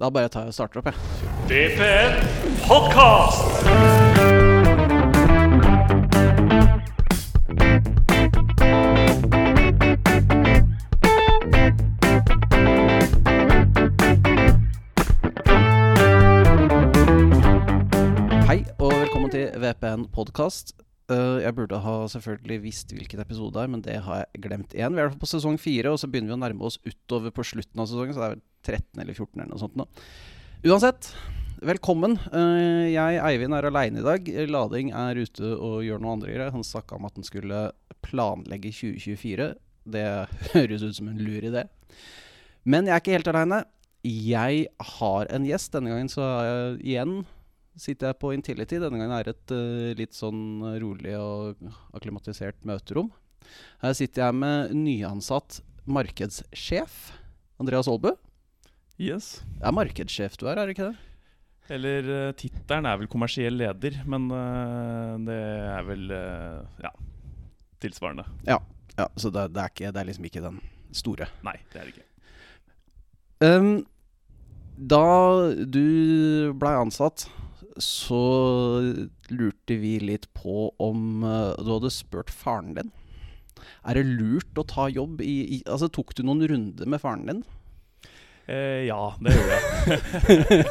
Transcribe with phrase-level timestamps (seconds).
[0.00, 0.94] Da bare tar jeg og starter opp, jeg.
[1.50, 2.14] DPN
[2.64, 3.66] Podcast.
[18.48, 20.72] Hei, og velkommen til VPN podkast.
[21.14, 24.94] Jeg burde ha selvfølgelig visst hvilken episode det er, men det har jeg glemt igjen.
[24.94, 26.78] Vi er i hvert fall på sesong fire, og så begynner vi å nærme oss
[26.84, 29.78] utover på slutten av sesongen, så det er vel 13 eller 14 eller noe sånt
[29.80, 29.86] nå.
[30.60, 31.10] Uansett,
[31.64, 32.18] velkommen.
[32.36, 34.30] Eh, jeg, Eivind, er aleine i dag.
[34.50, 36.54] Lading er ute og gjør noe andre greier.
[36.54, 37.62] Han snakka om at han skulle
[38.04, 39.50] planlegge 2024.
[39.96, 40.06] Det
[40.54, 41.64] høres ut som en lur idé.
[42.68, 43.62] Men jeg er ikke helt aleine.
[44.04, 44.66] Jeg
[44.98, 45.72] har en gjest.
[45.72, 47.20] Denne gangen så er jeg igjen
[47.78, 48.78] sitter jeg på Intility.
[48.82, 51.60] Denne gangen er et uh, litt sånn rolig og
[51.96, 53.10] akklimatisert møterom.
[53.82, 55.60] Her sitter jeg med nyansatt
[55.90, 56.98] markedssjef
[57.60, 58.12] Andreas Aalbu.
[59.00, 59.40] Yes.
[59.58, 61.06] Det er markedssjef du er, er det ikke det?
[61.70, 65.38] Eller uh, tittelen er vel kommersiell leder, men uh, det
[65.70, 66.90] er vel uh, ja,
[67.82, 68.26] tilsvarende.
[68.48, 68.58] Ja,
[68.98, 70.58] ja så det, det, er ikke, det er liksom ikke den
[70.96, 71.30] store.
[71.46, 72.06] Nei, det er det ikke.
[73.40, 73.70] Um,
[74.76, 75.04] da
[75.64, 77.28] du blei ansatt,
[77.78, 78.22] så
[79.30, 82.92] lurte vi litt på om uh, du hadde spurt faren din.
[83.84, 87.26] Er det lurt å ta jobb i, i Altså, tok du noen runder med faren
[87.28, 87.42] din?
[88.50, 90.64] Eh, ja, det gjorde jeg.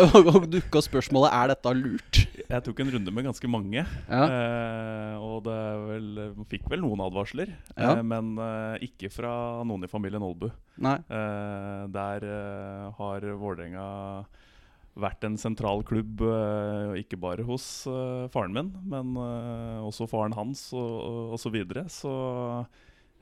[0.32, 2.20] og dukka spørsmålet er dette lurt.
[2.46, 3.82] Jeg tok en runde med ganske mange.
[3.82, 4.22] Ja.
[4.24, 5.58] Eh, og det
[5.90, 7.52] vel, fikk vel noen advarsler.
[7.74, 7.98] Ja.
[7.98, 9.34] Eh, men eh, ikke fra
[9.68, 10.48] noen i familien Olbu.
[10.48, 13.86] Eh, der eh, har Vålerenga
[14.96, 20.36] vært en sentral klubb, eh, ikke bare hos eh, faren min, men eh, også faren
[20.36, 21.86] hans og, og, så videre.
[21.92, 22.12] Så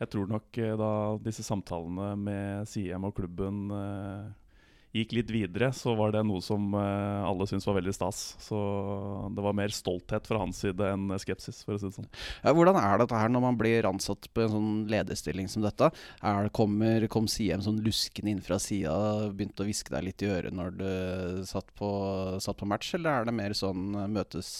[0.01, 3.69] jeg tror nok da disse samtalene med Siem og klubben
[4.95, 8.23] gikk litt videre, så var det noe som eh, alle syntes var veldig stas.
[8.43, 8.59] Så
[9.35, 12.11] det var mer stolthet fra hans side enn skepsis, for å si det sånn.
[12.45, 15.91] Ja, hvordan er dette her når man blir ansatt på en sånn lederstilling som dette?
[16.23, 18.95] Er, kommer, kom Siem sånn luskende inn fra sida
[19.35, 20.89] begynte å hviske deg litt i øret når du
[21.49, 21.91] satt på,
[22.45, 24.55] satt på match, eller er det mer sånn eh, møtes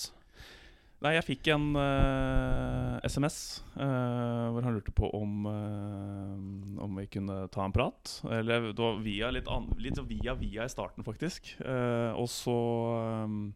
[1.05, 3.37] Nei, jeg fikk en uh, SMS
[3.77, 8.15] uh, hvor han lurte på om, uh, om vi kunne ta en prat.
[8.33, 11.53] Eller det var via litt, an, litt via via i starten, faktisk.
[11.61, 12.57] Eh, og så
[13.27, 13.53] um,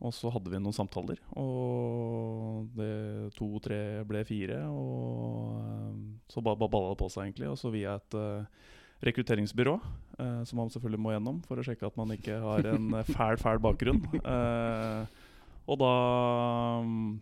[0.00, 4.62] Og så hadde vi noen samtaler, og det to-tre ble fire.
[4.68, 5.92] Og eh,
[6.32, 7.52] så bare ba balla det på seg, egentlig.
[7.52, 8.48] Og så via et uh,
[9.04, 9.76] rekrutteringsbyrå,
[10.20, 13.10] uh, som man selvfølgelig må gjennom for å sjekke at man ikke har en eh,
[13.16, 14.02] fæl, fæl bakgrunn.
[14.22, 15.24] Eh,
[15.66, 15.92] og da
[16.82, 17.16] um,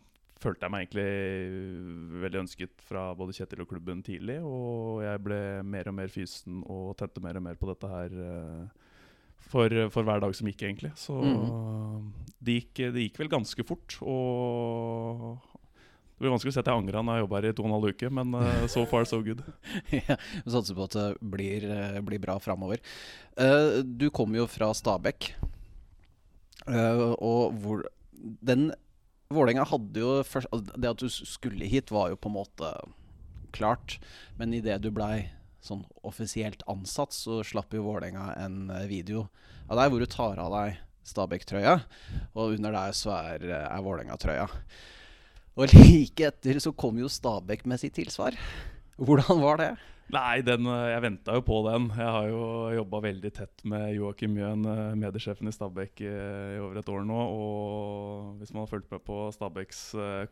[0.44, 4.38] følte jeg meg egentlig veldig ønsket fra både Kjetil og klubben tidlig.
[4.44, 8.19] Og jeg ble mer og mer fysen og tente mer og mer på dette her
[8.21, 8.84] uh,
[9.49, 10.93] for, for, hver dag som gikk, egentlig.
[11.00, 12.12] Så mm.
[12.38, 13.97] det, gikk, det, gikk, vel ganske fort.
[14.04, 15.41] Og
[16.15, 17.71] det blir vanskelig å si at jeg angra når jeg jobba her i to og
[17.71, 19.41] en halv uke, men uh, so far so good.
[19.97, 21.69] ja, Vi satser på at det blir,
[22.04, 22.84] blir bra framover.
[23.84, 25.33] Du kommer jo fra Stabekk.
[26.69, 27.83] og hvor
[28.22, 28.72] den
[29.32, 32.70] Vålerenga hadde jo først altså, Det at du skulle hit, var jo på en måte
[33.54, 33.98] klart.
[34.38, 35.30] Men idet du blei
[35.64, 39.28] sånn offisielt ansatt, så slapp jo Vålerenga en video
[39.70, 41.78] av deg hvor du tar av deg Stabæk-trøya,
[42.32, 44.47] og under deg så er, er Vålerenga-trøya.
[45.54, 48.36] Og like etter så kom jo Stabæk med sitt tilsvar.
[48.97, 49.72] Hvordan var det?
[50.12, 51.87] Nei, den, jeg venta jo på den.
[51.97, 52.42] Jeg har jo
[52.76, 54.66] jobba veldig tett med Joakim Mjøen,
[55.00, 56.10] mediesjefen i Stabæk, i
[56.60, 57.20] over et år nå.
[57.34, 59.81] Og hvis man har fulgt med på Stabæks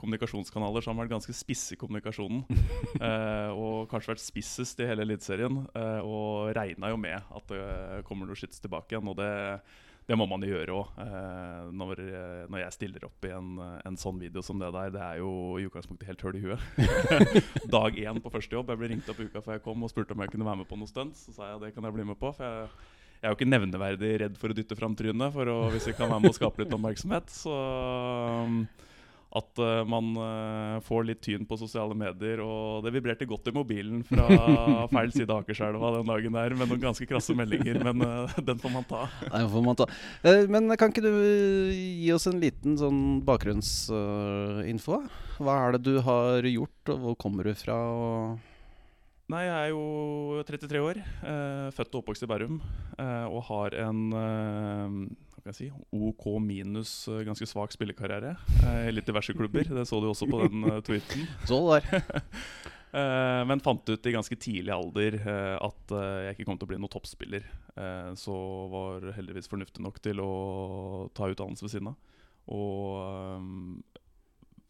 [0.00, 2.44] kommunikasjonskanaler, så har man vært ganske spiss i kommunikasjonen.
[3.08, 5.64] eh, og kanskje vært spissest i hele Eliteserien.
[5.72, 9.08] Eh, og regna jo med at det kommer noe skyts tilbake igjen.
[9.08, 9.32] Og det
[10.08, 10.94] det må man jo gjøre òg.
[11.04, 12.00] Eh, når,
[12.50, 14.90] når, jeg stiller opp i en, en, sånn video som det der.
[14.94, 15.30] Det er jo
[15.60, 16.64] i utgangspunktet helt høl i huet.
[17.76, 18.72] Dag én på første jobb.
[18.72, 20.62] Jeg ble ringt opp i uka før jeg kom og spurte om jeg kunne være
[20.64, 21.18] med på noe stunt.
[21.18, 22.32] Så sa jeg det kan jeg bli med på.
[22.34, 22.90] For jeg,
[23.22, 25.98] jeg er jo ikke nevneverdig redd for å dytte fram trynet for å, hvis jeg
[25.98, 27.30] kan være med å skape litt oppmerksomhet.
[27.30, 28.64] Så um,
[29.32, 32.42] at uh, man uh, får litt tyn på sosiale medier.
[32.44, 34.26] Og det vibrerte godt i mobilen fra
[34.92, 38.60] feil side av Akerselva den dagen der med noen ganske krasse meldinger, men uh, den
[38.60, 39.06] får man ta.
[39.24, 39.88] Den får man ta.
[40.52, 41.12] men kan ikke du
[41.72, 45.02] gi oss en liten sånn bakgrunnsinfo?
[45.40, 47.78] Hva er det du har gjort, og hvor kommer du fra?
[47.78, 48.48] og
[49.32, 50.98] Nei, jeg er jo 33 år,
[51.72, 52.58] født og oppvokst i Bærum.
[53.32, 54.00] Og har en
[55.42, 56.92] eh, hva kan jeg si, OK minus
[57.26, 58.36] ganske svak spillekarriere
[58.86, 59.66] i litt diverse klubber.
[59.66, 61.26] Det så du også på den tweeten.
[61.48, 62.06] Så det der.
[62.92, 66.66] Eh, men fant ut i ganske tidlig alder eh, at eh, jeg ikke kom til
[66.66, 67.46] å bli noen toppspiller.
[67.72, 68.34] Eh, så
[68.68, 70.32] var heldigvis fornuftig nok til å
[71.16, 72.18] ta utdannelse ved siden av.
[72.52, 74.02] Og eh,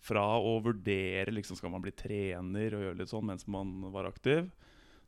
[0.06, 4.06] fra å vurdere liksom, skal man bli trener og gjøre litt sånn mens man var
[4.06, 4.46] aktiv,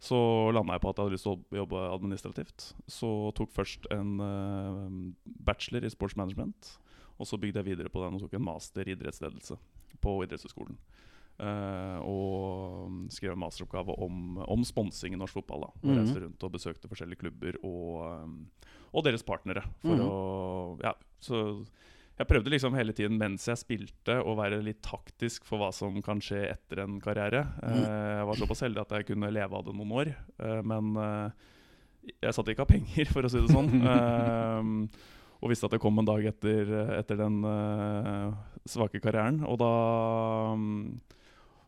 [0.00, 2.74] så landa jeg på at jeg hadde lyst til å jobbe administrativt.
[2.90, 5.14] Så tok først en eh,
[5.46, 6.74] bachelor i sports management.
[7.18, 9.56] Og så bygde jeg videre på den og tok en master i idrettsledelse
[10.02, 10.76] på idrettshøyskolen.
[11.34, 15.64] Uh, og skrev en masteroppgave om, om sponsing i norsk fotball.
[15.66, 15.94] da mm.
[15.96, 19.64] Reiste rundt og besøkte forskjellige klubber og, eh, og deres partnere.
[19.82, 20.04] For Mhm.
[20.06, 21.40] å, ja, så
[22.14, 25.96] jeg prøvde liksom hele tiden mens jeg spilte å være litt taktisk for hva som
[26.04, 27.42] kan skje etter en karriere.
[27.58, 27.80] Mhm.
[27.80, 30.14] Eh, jeg var såpass heldig at jeg kunne leve av det noen år.
[30.38, 31.50] eh, men eh,
[32.22, 34.88] jeg satte ikke av penger, for å si det sånn.
[35.44, 37.42] Og visste at det kom en dag etter, etter den
[38.64, 39.42] svake karrieren.
[39.44, 39.72] Og da
[40.56, 41.00] mm,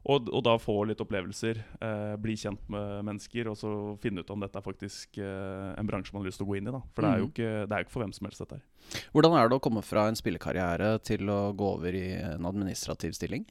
[0.06, 4.30] og, og da få litt opplevelser, eh, bli kjent med mennesker, og så finne ut
[4.30, 6.74] om dette er faktisk eh, en bransje man har lyst til å gå inn i.
[6.76, 7.30] da For det er Mhm.
[7.32, 9.02] ikke, det er jo ikke for hvem som helst, dette her.
[9.12, 13.12] Hvordan er det å komme fra en spillekarriere til å gå over i en administrativ
[13.18, 13.46] stilling?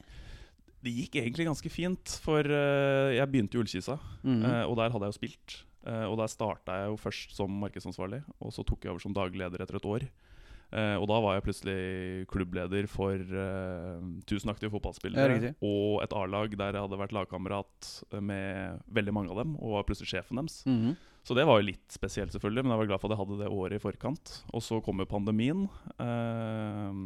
[0.82, 4.44] Det gikk egentlig ganske fint, for eh, jeg begynte i Ullkisa, Mhm.
[4.44, 5.62] eh, og der hadde jeg jo spilt.
[5.86, 9.12] Eh, og der starta jeg jo først som markedsansvarlig, og så tok jeg over som
[9.14, 10.08] daglig leder etter et år.
[10.74, 11.80] Eh, og da var jeg plutselig
[12.30, 18.80] klubbleder for uh, tusen aktive fotballspillere og et A-lag der jeg hadde vært lagkamerat med
[18.98, 20.64] veldig mange av dem, og var plutselig sjefen deres.
[20.66, 20.96] Mhm.
[21.26, 23.38] Så det var jo litt spesielt, selvfølgelig, men jeg var glad for at jeg hadde
[23.40, 24.34] det året i forkant.
[24.54, 25.64] Og så kom jo pandemien,
[25.98, 27.00] eh,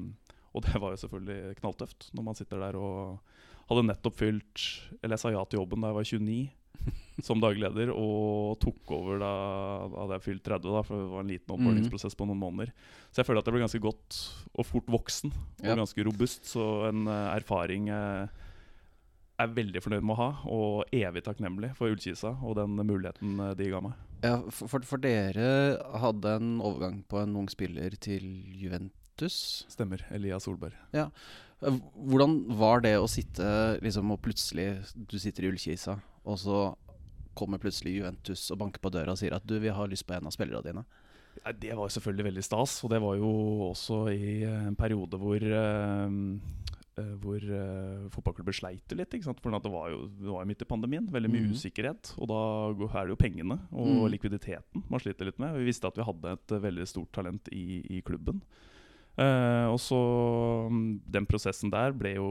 [0.52, 3.20] og det var jo selvfølgelig knalltøft når man sitter der og
[3.70, 4.64] hadde nettopp fylt
[4.98, 6.38] Eller jeg sa ja til jobben da jeg var 29
[7.26, 9.30] som dagleder, og tok over da
[9.90, 12.70] da hadde jeg fylt 30, da, for det var en liten oppvarmingsprosess på noen måneder.
[13.10, 14.20] Så jeg føler at jeg ble ganske godt
[14.54, 15.74] og fort voksen og Ja.
[15.78, 16.44] ganske robust.
[16.48, 18.28] Så en uh, erfaring jeg
[19.40, 23.54] er veldig fornøyd med å ha, og evig takknemlig for Ullkisa og den muligheten eh,
[23.56, 23.94] de ga meg.
[24.20, 28.26] Ja, for, for dere hadde en overgang på en ung spiller til
[28.60, 29.64] Juventus.
[29.72, 30.04] Stemmer.
[30.12, 30.76] Elias Solberg.
[30.92, 31.06] Ja.
[31.60, 33.46] Hvordan var det å sitte
[33.84, 36.62] liksom og plutselig Du sitter i ullkisa, og så
[37.38, 40.16] kommer plutselig Juventus og banker på døra og sier at du, vi har lyst på
[40.16, 40.84] en av spillerne dine.
[41.44, 43.30] Ja, Det var selvfølgelig veldig stas, og det var jo
[43.70, 46.16] også i eh, en periode hvor eh,
[46.98, 49.14] eh, hvor uh, fotballklubber sleit litt.
[49.24, 51.06] For det var jo det var jo midt i pandemien.
[51.08, 51.54] Veldig mye mm.
[51.54, 52.12] usikkerhet.
[52.18, 52.40] Og da
[52.90, 54.08] er det jo pengene og mm.
[54.16, 55.54] likviditeten man sliter litt med.
[55.56, 58.42] Vi visste at vi hadde et veldig stort talent i, i klubben.
[59.18, 59.98] Eh, og så
[60.70, 62.28] mm, Den prosessen der ble jo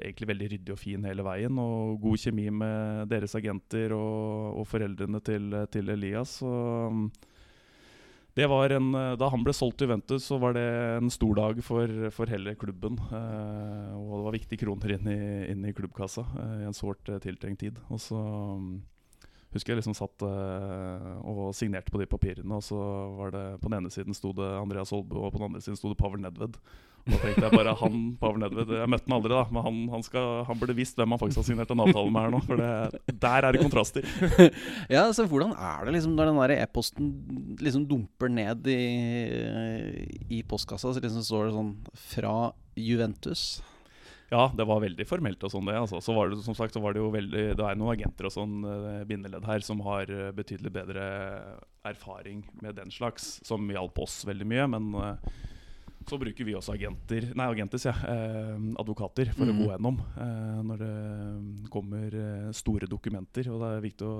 [0.00, 1.58] egentlig veldig ryddig og fin hele veien.
[1.62, 6.38] Og god kjemi med deres agenter og, og foreldrene til, til Elias.
[6.46, 7.08] Og mm,
[8.38, 10.68] det var en, da han ble solgt til Juventus, så var det
[11.00, 12.94] en stor dag for, for hele klubben.
[13.10, 17.10] Uh, og det var viktige kroner inn i, inn i klubbkassa uh, i en sårt
[17.24, 17.80] tiltrengt tid.
[17.90, 18.76] Og så mm,
[19.54, 22.78] husker jeg liksom satt uh, og signerte på de papirene, og så
[23.16, 25.78] var det på den ene siden sto det Andreas Holbe, og på den andre siden
[25.80, 26.58] sto det Pavel Nedved.
[27.08, 29.78] Og da tenkte jeg bare han, Pavel Nedved Jeg møtte han aldri, da, men han,
[29.94, 32.40] han, skal, han burde visst hvem han faktisk har signert en avtale med her nå.
[32.44, 34.04] For det, der er det kontraster.
[34.92, 37.08] Ja, så hvordan er det liksom når den der e-posten
[37.62, 38.78] liksom dumper ned i,
[40.36, 41.74] i postkassa, så liksom står det sånn
[42.12, 42.36] fra
[42.76, 43.48] Juventus?
[44.28, 45.76] Ja, det var veldig formelt og sånn det.
[45.80, 46.02] Altså.
[46.04, 48.34] Så var det som sagt så var det jo veldig Det er noen agenter og
[48.34, 51.06] sånn eh, bindeledd her som har eh, betydelig bedre
[51.88, 54.68] erfaring med den slags, som hjalp oss veldig mye.
[54.74, 55.32] Men eh,
[56.08, 58.04] så bruker vi også agenter Nei, agenter, sier jeg.
[58.12, 59.54] Eh, advokater for mm.
[59.54, 60.92] å gå gjennom eh, når det
[61.72, 62.20] kommer
[62.60, 63.48] store dokumenter.
[63.48, 64.14] Og det er viktig å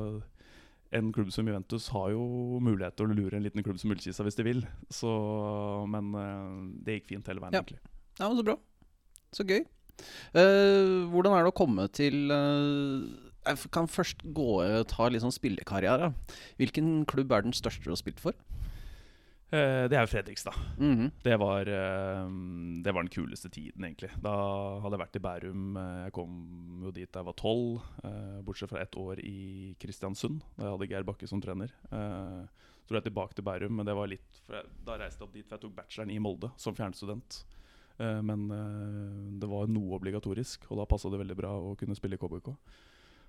[0.97, 2.23] en klubb som Juventus har jo
[2.65, 4.65] mulighet til å lure en liten klubb som Ullkisa hvis de vil.
[4.89, 5.11] Så,
[5.93, 6.15] men
[6.81, 7.61] det gikk fint hele veien, Ja.
[7.61, 7.83] egentlig.
[8.17, 8.57] Ja, men Så bra.
[9.37, 9.67] Så gøy.
[10.35, 13.07] Eh, hvordan er det å komme til uh,
[13.49, 16.13] Jeg kan først gå ta litt sånn spillekarriere.
[16.61, 18.37] Hvilken klubb er den største du har spilt for?
[19.49, 20.53] Uh, det er jo Fredrikstad.
[20.77, 21.07] Mhm.
[21.25, 22.27] Det var, eh,
[22.85, 24.11] det var den kuleste tiden, egentlig.
[24.21, 24.35] Da
[24.85, 25.63] hadde jeg vært i Bærum.
[25.81, 29.75] eh, Jeg kom jo dit da jeg var tolv, eh, bortsett fra ett år i
[29.81, 31.73] Kristiansund, da jeg hadde Geir Bakke som trener.
[31.91, 32.45] Eh,
[32.85, 35.33] Så dro jeg tilbake til Bærum, men det var litt jeg, Da reiste jeg opp
[35.35, 37.45] dit, for jeg tok bacheloren i Molde som fjernstudent.
[37.99, 41.97] Eh, Men eh, det var noe obligatorisk, og da passa det veldig bra å kunne
[41.99, 42.53] spille i KBK.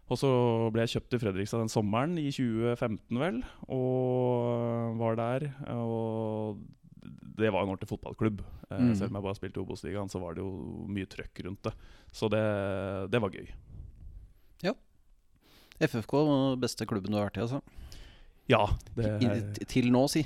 [0.10, 0.30] Og så
[0.74, 5.50] ble jeg kjøpt til Fredrikstad den sommeren, i 2015 vel, og var der.
[5.76, 6.58] Og
[7.40, 8.42] det var en ordentlig fotballklubb.
[8.72, 8.96] Eh, Mm.
[8.96, 11.74] Selv om jeg bare spilte i Obos-ligaen, så var det jo mye trøkk rundt det.
[12.14, 12.42] Så det,
[13.12, 13.48] det var gøy.
[14.62, 14.74] Ja.
[15.80, 17.62] FFK, var den beste klubben du har vært i, altså.
[18.50, 18.66] Ja,
[18.98, 20.24] det I, til nå, si.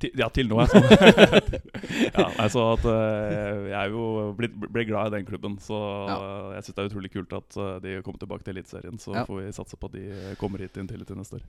[0.00, 0.62] Til, ja, til nå.
[0.64, 0.84] Jeg, sånn.
[2.16, 4.04] ja, nei, så at eh, jeg er jo
[4.38, 5.58] blitt, ble glad i den klubben.
[5.60, 5.76] Så
[6.08, 6.16] Ja.
[6.16, 8.96] eh, jeg syns det er utrolig kult at eh, de kommer tilbake til Eliteserien.
[9.02, 9.26] Så Ja.
[9.28, 11.44] får vi satse på at de kommer hit inn til, neste år.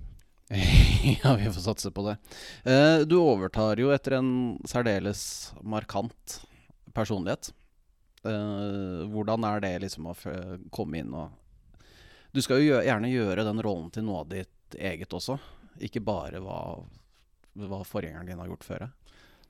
[0.51, 2.17] ja, vi får satse på det.
[2.67, 4.31] Eh, du overtar jo etter en
[4.67, 5.23] særdeles
[5.63, 6.41] markant
[6.93, 7.53] personlighet.
[8.27, 10.15] Eh, hvordan er det liksom å
[10.75, 11.31] komme inn og
[12.35, 15.39] Du skal jo gjerne gjøre den rollen til noe av ditt eget også,
[15.83, 16.59] ikke bare hva,
[17.59, 18.89] hva forgjengeren din har gjort før.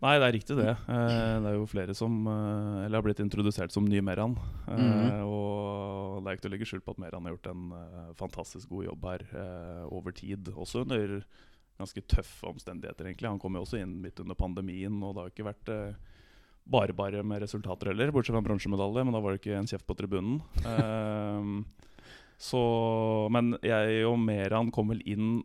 [0.02, 0.72] Nei, det er riktig det.
[0.90, 4.34] Eh, det er jo flere som eh, Eller har blitt introdusert som ny Meran.
[4.68, 5.22] Eh, -hmm.
[5.28, 7.74] Og det er ikke til å legge skjul på at Meran har gjort en
[8.16, 9.22] fantastisk god jobb her
[9.90, 10.50] over tid.
[10.56, 11.24] Også under
[11.78, 13.30] ganske tøffe omstendigheter, egentlig.
[13.30, 15.96] Han kom jo også inn midt under pandemien, og det har ikke vært
[16.66, 19.68] bare bare med resultater heller, bortsett fra en bronsemedalje, men da var det ikke en
[19.68, 20.42] kjeft på tribunen.
[22.38, 25.44] Så, men jeg og Meran kom vel inn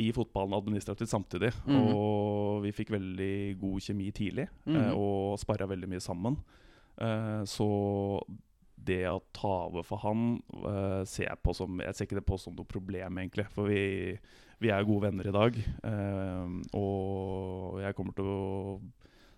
[0.00, 1.52] i fotballen administrativt samtidig.
[1.66, 1.78] Mm.
[1.82, 4.76] Og vi fikk veldig god kjemi tidlig, mm.
[4.80, 6.38] eh, og sparra veldig mye sammen.
[7.00, 7.68] Eh, så
[8.84, 10.34] det å ta over for han
[10.68, 13.46] eh, ser jeg på som Jeg ser ikke det på som noe problem, egentlig.
[13.54, 14.12] For vi,
[14.62, 15.58] vi er gode venner i dag.
[15.90, 18.44] eh, og jeg kommer til å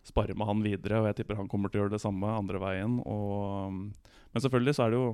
[0.07, 2.61] spare med han videre, og jeg tipper han kommer til å gjøre det samme andre
[2.62, 3.00] veien.
[3.03, 3.81] Og,
[4.33, 5.09] men selvfølgelig så er det jo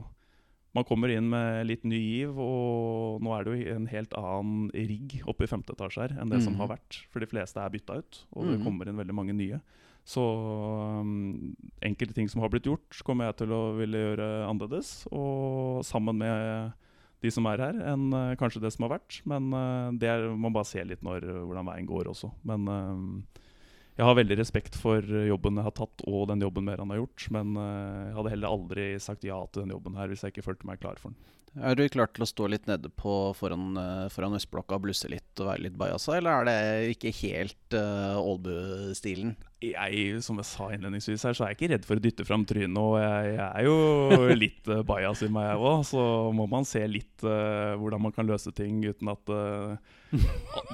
[0.75, 4.71] man kommer inn med litt ny giv, og nå er det jo en helt annen
[4.73, 6.61] rigg oppe i femte etasje her enn det som Mhm.
[6.63, 7.03] har vært.
[7.11, 8.65] For de fleste er bytta ut, og det Mhm.
[8.65, 9.61] kommer inn veldig mange nye.
[10.05, 10.19] Så
[11.01, 15.07] um, enkelte ting som har blitt gjort, kommer jeg til å ville gjøre annerledes.
[15.13, 16.73] Og sammen med
[17.23, 19.21] de som er her, enn uh, kanskje det som har vært.
[19.25, 22.33] Men uh, det er, man bare se litt når, hvordan veien går også.
[22.45, 23.42] Men eh,
[23.93, 27.27] jeg har veldig respekt for jobben jeg har tatt, og den jobben Meran har gjort.
[27.35, 30.47] Men eh, jeg hadde heller aldri sagt ja til den jobben her hvis jeg ikke
[30.49, 31.31] følte meg klar for den.
[31.61, 35.11] Er du klar til å stå litt nede på foran, eh, foran østblokka og blusse
[35.13, 39.35] litt og være litt bajasa, eller er det ikke helt uh, Aalbu-stilen?
[39.63, 42.47] Jeg, som jeg sa innledningsvis her, så er jeg ikke redd for å dytte fram
[42.49, 42.79] trynet.
[42.81, 45.85] Og jeg, jeg er jo litt uh, bajas i meg, òg.
[45.89, 46.03] Så
[46.35, 49.77] må man se litt uh, hvordan man kan løse ting uten at uh,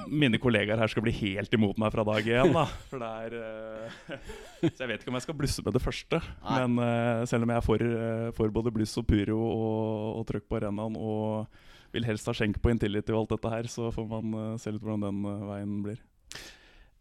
[0.09, 2.53] mine kollegaer her skal bli helt imot meg fra dag én.
[2.55, 2.65] Da.
[2.91, 4.27] For det er eh,
[4.75, 6.19] Så jeg vet ikke om jeg skal blusse med det første.
[6.43, 6.59] Nei.
[6.59, 10.27] Men eh, selv om jeg er for, eh, for både bluss og pyro og, og
[10.29, 11.59] trøkk på arenaen og
[11.93, 14.73] vil helst ha skjenk på Intility og alt dette her, så får man eh, se
[14.73, 16.01] litt hvordan den eh, veien blir.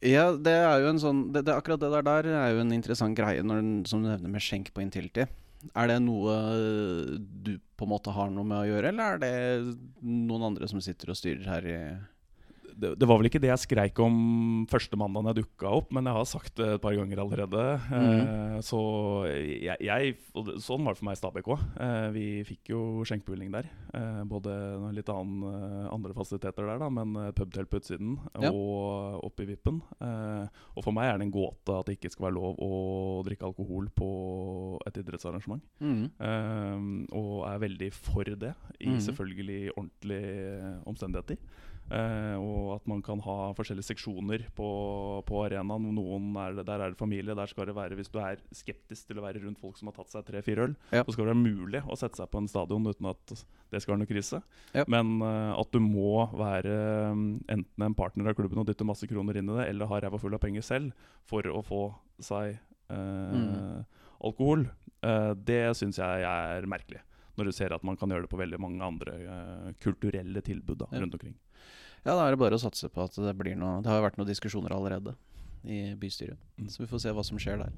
[0.05, 2.71] Ja, det er jo en sånn det, det, Akkurat det der, der er jo en
[2.77, 5.25] interessant greie når, den- som du nevner med skjenk på Intility.
[5.75, 6.37] Er det noe
[7.19, 9.77] du på en måte har noe med å gjøre, eller er det
[10.07, 11.79] noen andre som sitter og styrer her i
[12.79, 14.19] det, det var vel ikke det jeg skreik om
[14.71, 17.65] første mandagen jeg dukka opp, men jeg har sagt det et par ganger allerede.
[17.99, 18.81] Eh, så
[19.29, 21.65] jeg, jeg og Sånn var det for meg i Stabekk òg.
[21.83, 23.69] Eh, vi fikk jo skjenkebevilgning der.
[23.99, 24.55] Eh, både
[24.95, 28.53] litt annen, eh, andre fasiliteter der, da, men eh, pubtelt på utsiden Ja.
[28.53, 29.81] og oppe i vippen.
[30.05, 32.73] Eh, og for meg er det en gåte at det ikke skal være lov å
[33.27, 34.11] drikke alkohol på
[34.87, 35.65] et idrettsarrangement.
[35.83, 36.05] mm.
[37.19, 39.01] Og er veldig for det, i mm.
[39.07, 41.39] selvfølgelig ordentlige omstendigheter.
[41.89, 44.69] Eh, og at man kan ha forskjellige seksjoner på,
[45.29, 45.87] på arenaen.
[45.97, 47.37] Noen er det, der er det familie.
[47.39, 49.97] Der skal det være Hvis du er skeptisk til å være rundt folk som har
[49.97, 51.03] tatt seg tre-fire øl, Ja.
[51.07, 53.35] så skal det være mulig å sette seg på en stadion uten at
[53.73, 54.43] det skal være noe krise.
[54.77, 54.85] Ja.
[54.89, 56.77] Men eh, at du må være
[57.13, 60.01] um, enten en partner av klubben og dytte masse kroner inn i det, eller ha
[60.05, 61.83] ræva full av penger selv for å få
[62.21, 62.57] seg
[62.93, 63.85] eh, mm.
[64.29, 64.69] alkohol,
[65.05, 67.01] eh, det syns jeg er merkelig.
[67.39, 70.81] Når du ser at man kan gjøre det på veldig mange andre eh, kulturelle tilbud
[70.81, 71.01] da, Ja.
[71.05, 71.37] rundt omkring.
[72.05, 74.07] Ja, da er det bare å satse på at det blir noe Det har jo
[74.07, 75.17] vært noen diskusjoner allerede
[75.69, 76.69] i bystyret, Mm.
[76.71, 77.73] så vi får se hva som skjer der.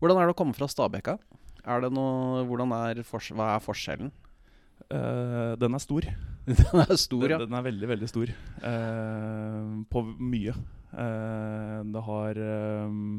[0.00, 1.18] Hvordan er det å komme fra Stabekka?
[1.66, 4.12] Er det noe, hvordan er hva er forskjellen?
[4.86, 6.06] Uh, den er stor.
[6.46, 7.38] Den er stor, ja.
[7.40, 8.30] Den, den er veldig, veldig stor.
[8.62, 10.52] Uh, på mye.
[10.92, 12.38] Uh, det har
[12.86, 13.16] um,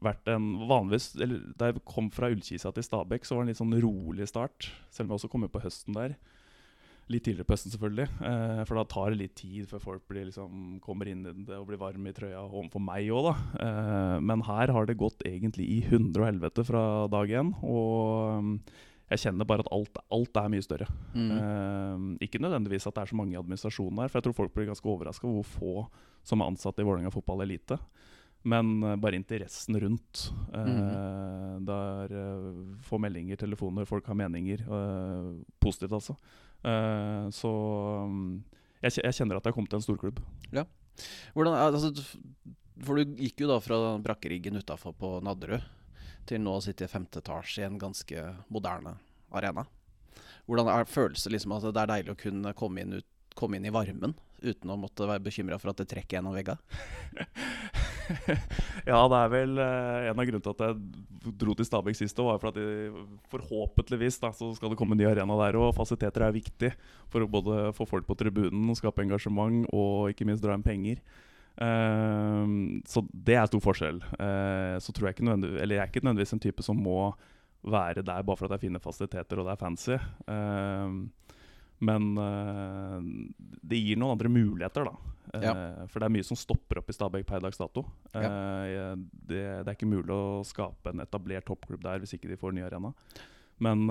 [0.00, 3.52] vært en vanligvis eller, Da jeg kom fra Ullkisa til Stabekk, så var det en
[3.52, 4.70] litt sånn rolig start.
[4.88, 6.16] Selv om jeg også kom på høsten der.
[7.12, 8.06] Litt tidligere på høsten, selvfølgelig.
[8.24, 11.58] Eh, for da tar det litt tid før folk blir, liksom, kommer inn i det
[11.58, 13.34] og blir varme i trøya overfor meg òg, da.
[13.66, 17.52] Eh, men her har det gått egentlig i hundre og helvete fra dag én.
[17.60, 18.54] Og um,
[19.12, 20.88] jeg kjenner bare at alt, alt er mye større.
[21.12, 21.28] Mm.
[21.36, 24.56] Eh, ikke nødvendigvis at det er så mange i administrasjonen her, for jeg tror folk
[24.56, 25.74] blir ganske overraska hvor få
[26.24, 27.76] som er ansatt i Vålerenga fotball elite.
[28.48, 30.30] Men eh, bare interessen rundt.
[30.56, 32.48] Uh, Der eh,
[32.88, 34.64] får meldinger, telefoner, folk har meninger.
[34.64, 35.30] eh,
[35.60, 36.16] positivt, altså.
[36.64, 37.52] Eh, så
[38.08, 38.42] um,
[38.80, 40.20] jeg, jeg kjenner at jeg kom til en storklubb.
[41.34, 41.90] Hvordan, altså,
[42.82, 45.64] for du gikk jo da fra brakkeriggen utafor på Nadderud
[46.28, 48.96] til nå å sitte i femte etasje i en ganske moderne
[49.34, 49.66] arena.
[50.48, 53.58] Hvordan er, føles det liksom at det er deilig å kunne komme inn, ut, komme
[53.58, 56.60] inn i varmen uten å måtte være bekymra for at det trekker gjennom veggene?
[58.90, 62.18] ja, det er vel eh, en av grunnene til at jeg dro til Stabæk sist.
[62.20, 65.58] Og var for at de, forhåpentligvis da, så skal det komme en ny arena der
[65.60, 65.74] òg.
[65.76, 66.72] Fasiliteter er viktig
[67.12, 71.02] for å både få folk på tribunen, skape engasjement og ikke minst dra inn penger.
[71.54, 72.56] Eh,
[72.90, 74.02] så det er stor forskjell.
[74.18, 77.12] Eh, så tror jeg ikke eller jeg er ikke nødvendigvis en type som må
[77.64, 79.98] være der bare for at jeg finner fasiliteter og det er fancy.
[80.28, 80.98] Eh,
[81.82, 83.00] men uh,
[83.62, 85.14] det gir noen andre muligheter, da.
[85.34, 85.50] Ja.
[85.50, 87.82] Eh, for det er mye som stopper opp i Stabæk per dags dato.
[88.12, 88.28] Ja.
[88.28, 92.38] Eh, det, det er ikke mulig å skape en etablert toppklubb der hvis ikke de
[92.38, 92.92] får ny arena.
[93.64, 93.86] Men,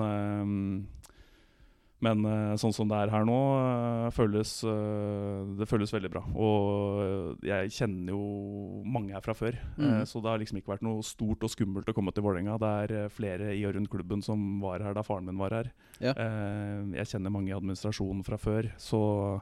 [2.02, 6.22] men eh, sånn som det er her nå, eh, føles, eh, det føles veldig bra.
[6.34, 10.02] Og jeg kjenner jo mange her fra før, Mm.
[10.06, 12.58] så det har liksom ikke vært noe stort og skummelt å komme til Vålerenga.
[12.58, 15.72] Det er flere i og rundt klubben som var her da faren min var her.
[16.00, 16.12] Ja.
[16.14, 19.40] Jeg kjenner mange i administrasjonen fra før, så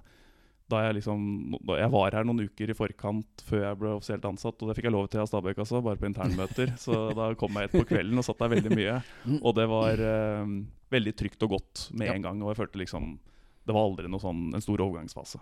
[0.72, 1.24] da jeg liksom
[1.68, 4.76] da Jeg var her noen uker i forkant før jeg ble offisielt ansatt, og det
[4.78, 6.74] fikk jeg lov til av Stabæk også, bare på internmøter.
[6.84, 8.96] så da kom jeg hit på kvelden og satt der veldig mye.
[9.40, 10.54] Og det var eh,
[10.94, 13.14] veldig trygt og godt med en gang, og jeg følte liksom
[13.62, 15.38] Det var aldri noe sånn en stor overgangsfase.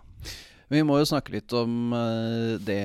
[0.71, 2.83] Vi må jo snakke litt om eh, det,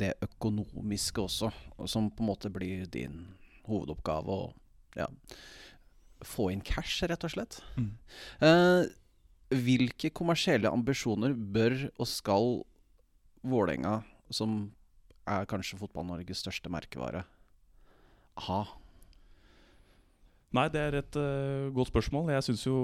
[0.00, 1.52] det økonomiske også,
[1.88, 3.22] som på en måte blir din
[3.70, 4.34] hovedoppgave.
[4.34, 5.06] Å ja,
[6.26, 7.60] få inn cash, rett og slett.
[7.78, 7.92] Mm.
[8.44, 8.82] Eh,
[9.50, 12.52] hvilke kommersielle ambisjoner bør og skal
[13.40, 14.68] Vålerenga, som
[15.30, 17.24] er kanskje Fotball-Norges største merkevare,
[18.46, 18.60] ha?
[20.50, 22.32] Nei, det er et uh, godt spørsmål.
[22.34, 22.76] Jeg syns jo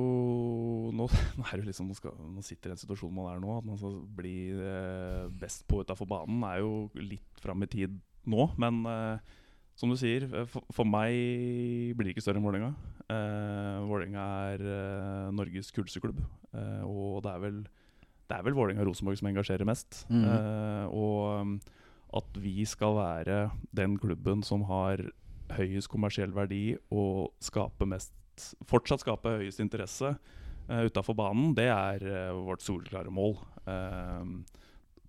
[0.94, 1.08] nå,
[1.38, 3.66] nå, er det liksom, man, skal, nå sitter i en situasjon man er nå, at
[3.66, 7.98] man skal bli uh, best på utafor banen, er jo litt fram i tid
[8.30, 8.48] nå.
[8.58, 9.34] Men eh,
[9.76, 12.72] som du sier, eh, for, for meg blir det ikke større enn Vålerenga.
[13.12, 16.22] Eh, Vålerenga er eh, Norges kuleste klubb,
[16.56, 17.64] eh, og det er vel
[18.26, 20.02] det er vel Vålerenga og Rosenborg som engasjerer mest.
[20.10, 20.24] Mhm.
[20.26, 21.56] Eh, og um,
[22.16, 23.38] at vi skal være
[23.76, 25.02] den klubben som har
[25.56, 28.14] høyest kommersiell verdi og skape mest,
[28.68, 30.16] fortsatt skape høyest interesse
[30.68, 33.36] eh, utafor banen, det er eh, vårt soleklare mål.
[33.66, 34.24] Eh,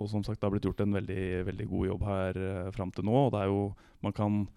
[0.02, 2.92] og som sagt, det har blitt gjort en veldig, veldig god jobb her uh, fram
[2.94, 3.16] til nå.
[3.28, 3.62] Og det er jo
[4.06, 4.48] Man kan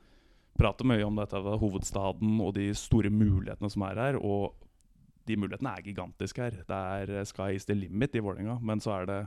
[0.61, 4.19] prate mye om dette ved hovedstaden og de store mulighetene som er her.
[4.21, 4.53] Og
[5.27, 6.59] de mulighetene er gigantiske her.
[6.69, 8.59] Det er sky's sky is the limit i Vålerenga.
[8.61, 9.21] Men så er det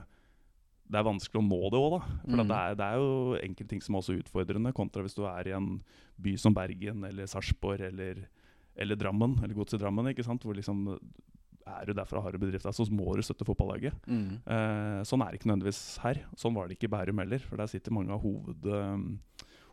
[0.84, 2.00] det er vanskelig å nå det òg, da.
[2.28, 2.48] For Mm.
[2.48, 5.48] det, er, det er jo enkelte ting som er også utfordrende, kontra hvis du er
[5.48, 5.68] i en
[6.20, 8.26] by som Bergen eller Sarpsborg eller,
[8.76, 10.44] eller Drammen, eller Godset Drammen, ikke sant?
[10.44, 10.98] hvor liksom
[11.64, 13.96] er du derfra har du bedrift, der, så må du støtte fotballaget.
[14.06, 14.38] Mm.
[14.44, 16.20] Eh, sånn er det ikke nødvendigvis her.
[16.40, 17.42] Sånn var det ikke i Bærum heller.
[17.48, 19.06] For der sitter mange av hoved, um,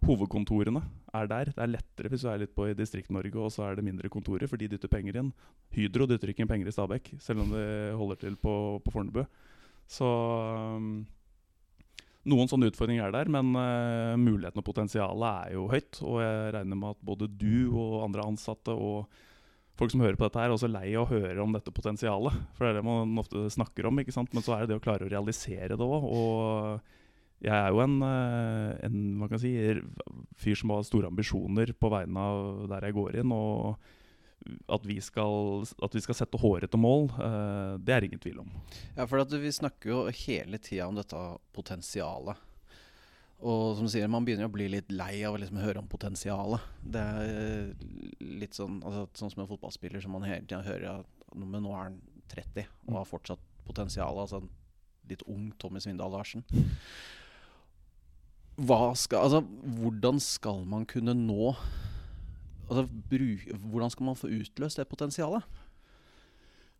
[0.08, 0.82] hovedkontorene
[1.18, 1.52] er der.
[1.52, 4.12] Det er lettere hvis du er litt på i Distrikt-Norge, og så er det mindre
[4.14, 5.32] kontorer, for de dytter penger inn.
[5.76, 7.66] Hydro dytter ikke inn penger i Stabekk, selv om de
[8.00, 8.54] holder til på,
[8.86, 9.26] på Fornebu.
[9.92, 10.94] Så um,
[12.32, 16.00] noen sånne utfordringer er der, men uh, muligheten og potensialet er jo høyt.
[16.06, 19.12] Og jeg regner med at både du og andre ansatte og
[19.80, 22.42] folk som hører på dette, her er også lei av å høre om dette potensialet.
[22.56, 24.34] For det er det man ofte snakker om, ikke sant?
[24.36, 26.10] men så er det det å klare å realisere det òg.
[26.12, 26.92] Og
[27.42, 29.56] jeg er jo en, eh, en hva kan si,
[30.38, 33.34] fyr som har store ambisjoner på vegne av der jeg går inn.
[33.34, 33.80] Og
[34.72, 38.54] at vi skal, at vi skal sette hårete mål, eh, det er ingen tvil om.
[38.96, 41.18] Ja, for vi snakker jo hele tida om dette
[41.54, 42.38] potensialet.
[43.42, 45.90] Og som du sier, man begynner å bli litt lei av å liksom høre om
[45.90, 46.62] potensialet.
[46.94, 47.72] Det er
[48.22, 51.72] litt sånn altså, Sånn som en fotballspiller som man hele tida hører at Men nå
[51.74, 51.98] er han
[52.32, 54.20] 30 og har fortsatt potensial.
[54.22, 54.52] Altså en
[55.10, 56.46] litt ung Tommy Svindal Larsen.
[58.62, 59.42] Skal Altså,
[59.82, 61.56] hvordan skal man kunne nå
[62.72, 63.36] Altså, bru,
[63.68, 65.44] hvordan skal man få utløst det potensialet?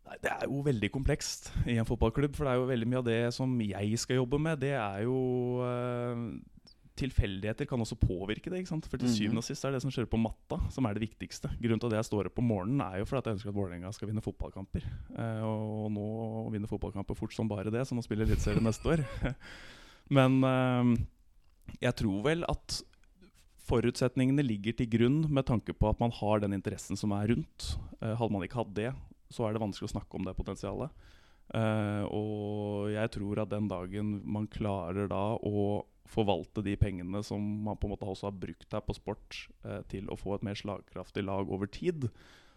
[0.06, 2.32] Nei, Det er jo veldig komplekst i en fotballklubb.
[2.36, 5.02] For det er jo veldig mye av det som jeg skal jobbe med, det er
[5.04, 5.18] jo
[5.66, 6.22] eh,
[6.96, 8.60] Tilfeldigheter kan også påvirke det.
[8.60, 8.86] ikke sant?
[8.86, 9.14] For til Mhm.
[9.16, 11.48] syvende og sist er det det som skjer på matta, som er det viktigste.
[11.60, 13.54] Grunnen til at jeg står opp om morgenen, er jo for at jeg ønsker at
[13.56, 14.82] Vålerenga skal vinne fotballkamper.
[15.16, 19.04] Eh, og nå vinner fotballkamper fort som bare det, som å spille Eliteserien neste år.
[20.10, 21.04] Men eh,
[21.80, 22.82] jeg tror vel at
[23.62, 27.76] forutsetningene ligger til grunn med tanke på at man har den interessen som er rundt.
[28.02, 28.92] Eh, hadde man ikke hatt det,
[29.32, 30.90] så er det vanskelig å snakke om det potensialet.
[31.54, 37.42] Eh, og jeg tror at den dagen man klarer da å forvalte de pengene som
[37.66, 40.46] man på en måte også har brukt her på sport, eh, til å få et
[40.46, 42.08] mer slagkraftig lag over tid,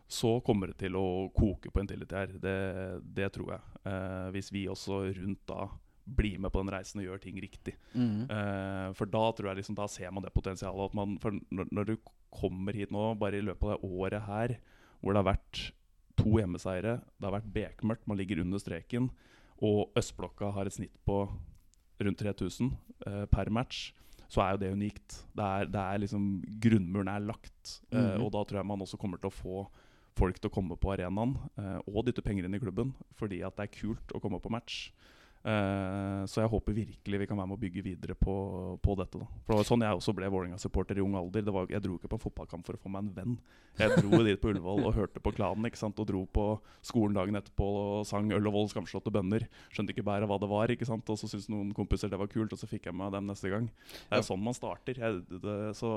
[0.08, 2.34] så kommer det til å koke på Intility her.
[2.42, 2.58] Det,
[3.18, 3.80] det tror jeg.
[3.90, 5.70] Eh, hvis vi også rundt da
[6.06, 7.74] blir med på den reisen og gjør ting riktig.
[7.98, 8.28] Mm.
[8.30, 10.92] Eh, for da tror jeg liksom, da ser man det potensialet.
[10.92, 11.18] At man,
[11.50, 11.96] når, når du
[12.36, 14.56] kommer hit nå, bare i løpet av det året her,
[15.02, 15.64] hvor det har vært
[16.20, 19.10] to hjemmeseiere, det har vært bekmørkt, man ligger under streken,
[19.66, 21.24] og østblokka har et snitt på
[22.00, 22.72] rundt 3000
[23.08, 23.94] eh, per match,
[24.28, 25.20] så er jo det unikt.
[25.36, 26.30] Det er, det er liksom
[26.62, 27.82] Grunnmuren er lagt.
[27.92, 28.24] Eh, -hmm.
[28.24, 29.68] og da tror jeg man også kommer til å få
[30.16, 33.58] folk til å komme på arenaen eh, og dytte penger inn i klubben fordi at
[33.58, 34.92] det er kult å komme på match.
[35.46, 38.34] Eh, så jeg håper virkelig vi kan være med å bygge videre på,
[38.82, 39.20] på dette.
[39.22, 39.28] Da.
[39.46, 41.46] For det var sånn jeg også ble Vålerenga-supporter i ung alder.
[41.46, 43.36] Det var, jeg dro ikke på en fotballkamp for å få meg en venn.
[43.78, 45.68] Jeg dro dit på Ullevål og hørte på Klanen.
[45.70, 46.02] ikke sant?
[46.02, 46.48] Og dro på
[46.86, 49.46] skolen dagen etterpå og sang Øl og Vold, skamslåtte bønner.
[49.70, 50.74] Skjønte ikke bæret hva det var.
[50.74, 51.14] ikke sant?
[51.14, 53.54] Og så syntes noen kompiser det var kult, og så fikk jeg med dem neste
[53.54, 53.70] gang.
[54.10, 54.98] Det er sånn man starter.
[54.98, 55.92] Jeg, det, så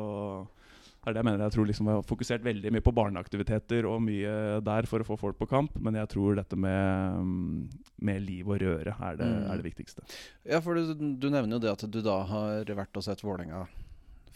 [1.08, 1.44] er det jeg mener.
[1.48, 5.08] Jeg tror liksom jeg har fokusert veldig mye på barneaktiviteter og mye der for å
[5.08, 9.16] få folk på kamp, men jeg tror dette med, mm, med liv og røre er
[9.20, 9.50] det, Mm.
[9.50, 10.06] er det viktigste.
[10.44, 13.66] Ja, for du, du nevner jo det at du da har vært og sett Vålerenga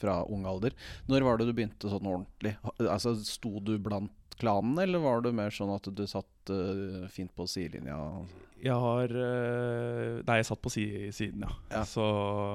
[0.03, 0.73] fra ung alder.
[1.07, 2.57] Når var det du begynte sånn ordentlig?
[2.83, 7.31] Altså, Sto du blant klanen, eller var det mer sånn at du satt uh, fint
[7.37, 7.95] på sidelinja?
[8.63, 11.55] Jeg har eh, Nei, jeg satt på si, siden, ja.
[11.73, 11.83] Ja.
[11.89, 12.05] Så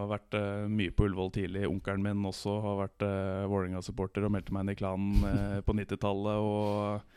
[0.08, 1.65] vært uh, mye på Ullevål tidlig.
[1.67, 5.76] Onkelen min også har vært uh, Vålerenga-supporter og meldte meg inn i klanen uh, på
[5.76, 6.48] 90-tallet.
[6.48, 7.17] Og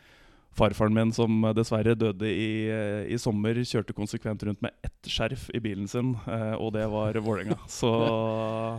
[0.57, 5.47] farfaren min, som dessverre døde i, eh, i sommer, kjørte konsekvent rundt med ett skjerf
[5.55, 7.57] i bilen sin, eh, og det var Vålerenga.
[7.71, 7.91] Så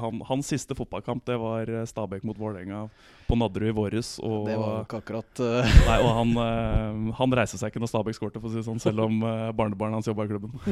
[0.03, 2.85] han, hans siste fotballkamp det var eh, Stabæk mot Vålerenga
[3.29, 4.15] på Nadderud i våres.
[4.21, 5.77] Og Det var ikke akkurat uh...
[5.89, 8.83] Nei, og han, eh, han reiste seg ikke når Stabæk skårte, for å si sånn,
[8.83, 10.53] selv om uh, barnebarnet hans jobba i klubben.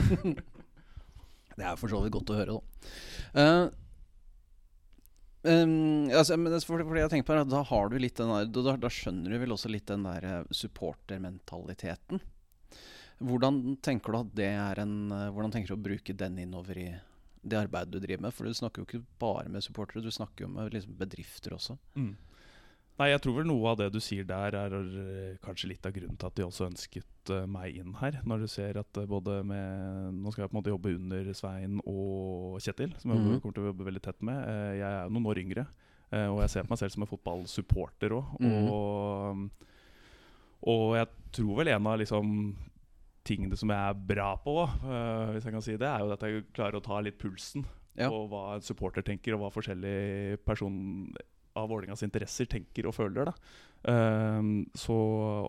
[1.61, 2.91] Det er for så vidt godt å høre, da.
[3.41, 3.65] Eh,
[5.49, 8.91] em, altså, men fordi, fordi jeg på Da har du litt den der Da, da
[8.93, 12.21] skjønner du vel også litt den der eh, supportermentaliteten.
[13.21, 16.79] Hvordan tenker du at det er en eh, Hvordan tenker du å bruke den innover
[16.81, 16.89] i
[17.41, 18.37] det arbeidet du driver med?
[18.37, 21.79] For du snakker jo ikke bare med supportere, du snakker jo med liksom, bedrifter også.
[23.01, 25.95] Nei, jeg tror vel noe av det du sier der, er eh, kanskje litt av
[25.97, 28.19] grunnen til at de også ønsket eh, meg inn her.
[28.29, 31.31] Når du ser at eh, både med Nå skal jeg på en måte jobbe under
[31.39, 33.39] Svein og Kjetil, som jeg Mhm.
[33.41, 34.37] kommer til å jobbe veldig tett med.
[34.77, 35.65] Jeg er jo noen år yngre,
[36.13, 38.37] og jeg ser på meg selv som en fotballsupporter òg.
[38.43, 38.69] Mhm.
[38.69, 39.51] Og,
[40.69, 41.09] og jeg
[41.41, 42.35] tror vel en av liksom
[43.25, 44.59] tingene som jeg er bra på,
[45.33, 47.65] hvis jeg kan si det, er jo at jeg klarer å ta litt pulsen
[47.97, 48.09] Ja.
[48.13, 51.15] på hva en supporter tenker, og hva forskjellige person
[51.57, 53.31] av Vålerengas interesser tenker og føler.
[53.31, 53.35] Da.
[53.91, 54.97] Ehm, så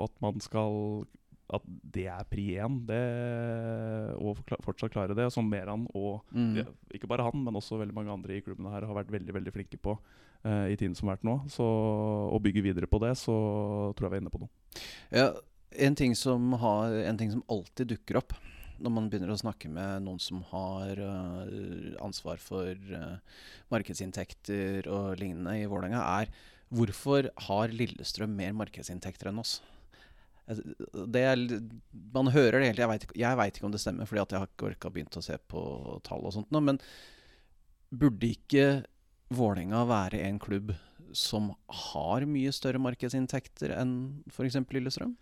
[0.06, 1.06] at man skal
[1.52, 2.78] At det er pri én,
[4.24, 6.56] og fortsatt klare det, som Meran og Mm.
[6.56, 6.64] ja,
[6.96, 9.52] ikke bare han, men også veldig mange andre i klubbene her har vært veldig veldig
[9.52, 9.98] flinke på
[10.46, 11.50] uh, i tiden som har vært nå.
[11.50, 11.62] Så
[12.32, 13.36] å bygge videre på det, så
[13.98, 14.50] tror jeg vi er inne på noe.
[15.12, 15.34] Ja,
[15.76, 18.34] en ting, som har, en ting som alltid dukker opp
[18.82, 25.20] når man begynner å snakke med noen som har øh, ansvar for øh, markedsinntekter og
[25.22, 26.32] lignende i Vålerenga, er
[26.72, 29.60] hvorfor har Lillestrøm mer markedsinntekter enn oss?
[30.50, 30.65] Altså,
[31.15, 31.38] er,
[32.15, 33.12] man hører det egentlig.
[33.22, 35.62] Jeg veit ikke om det stemmer, fordi jeg har ikke orka begynt å se på
[36.08, 36.52] tall og sånt.
[36.52, 36.82] nå, Men
[37.91, 38.65] burde ikke
[39.32, 40.74] Vålerenga være en klubb
[41.15, 41.52] som
[41.91, 43.94] har mye større markedsinntekter enn
[44.32, 44.58] f.eks.
[44.72, 45.15] Lillestrøm?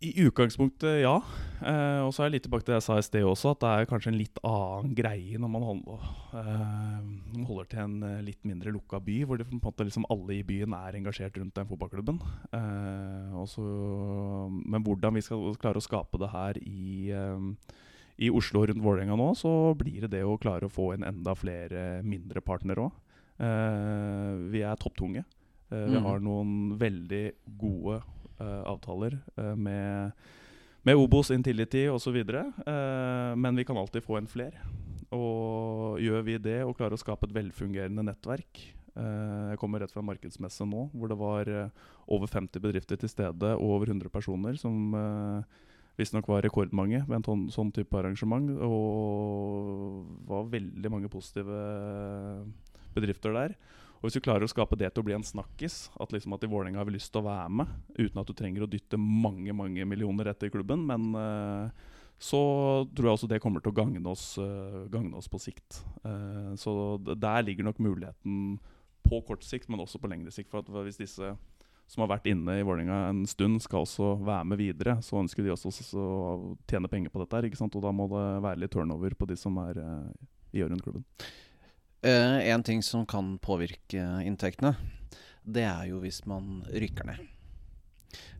[0.00, 1.18] I utgangspunktet, ja.
[1.60, 3.60] Eh, og så er jeg litt tilbake til det jeg sa i sted også, at
[3.60, 6.06] det er kanskje en litt annen greie når man holder,
[6.40, 7.02] eh,
[7.34, 10.96] man holder til en eh, litt mindre lukka by, hvor liksom alle i byen er
[10.96, 12.16] engasjert rundt den fotballklubben.
[12.56, 13.66] Eh, også,
[14.72, 17.76] men hvordan vi skal klare å skape det her i, eh,
[18.24, 21.04] i Oslo og rundt Vålerenga nå, så blir det det å klare å få inn
[21.04, 22.96] enda flere mindre partnere òg.
[23.40, 25.26] Eh, vi er topptunge.
[25.70, 26.02] Eh, vi Mhm.
[26.08, 28.00] har noen veldig gode
[28.68, 30.12] avtaler eh, med,
[30.86, 32.16] med Obos, Intility osv.
[32.16, 34.56] Uh, men vi kan alltid få en fler.
[35.14, 38.60] Og gjør vi det og klarer å skape et velfungerende nettverk
[38.94, 43.10] eh, Jeg kommer rett fra markedsmesse nå, hvor det var eh, over 50 bedrifter til
[43.10, 44.94] stede og over 100 personer, som
[45.98, 48.54] visstnok var rekordmange ved en sånn type arrangement.
[48.62, 51.58] Og var veldig mange positive
[52.94, 53.58] bedrifter der.
[54.00, 56.44] Og Hvis du klarer å skape det til å bli en snakkis, at liksom at
[56.46, 58.96] i Vålerenga har vi lyst til å være med, uten at du trenger å dytte
[58.96, 61.68] mange mange millioner etter klubben, men uh,
[62.16, 62.40] så
[62.96, 64.88] tror jeg også det kommer til å gagne oss, uh,
[65.20, 65.82] oss på sikt.
[66.00, 66.72] Uh, så
[67.12, 68.56] der ligger nok muligheten
[69.04, 70.48] på kort sikt, men også på lengre sikt.
[70.48, 71.34] For at hvis disse
[71.90, 75.44] som har vært inne i Vålerenga en stund, skal også være med videre, så ønsker
[75.44, 77.36] de også å tjene penger på dette.
[77.36, 77.76] her, ikke sant?
[77.76, 79.84] Og da må det være litt turnover på de som er
[80.54, 81.04] i og rundt klubben.
[82.00, 84.72] Eh, en ting som kan påvirke inntektene,
[85.44, 87.26] det er jo hvis man rykker ned.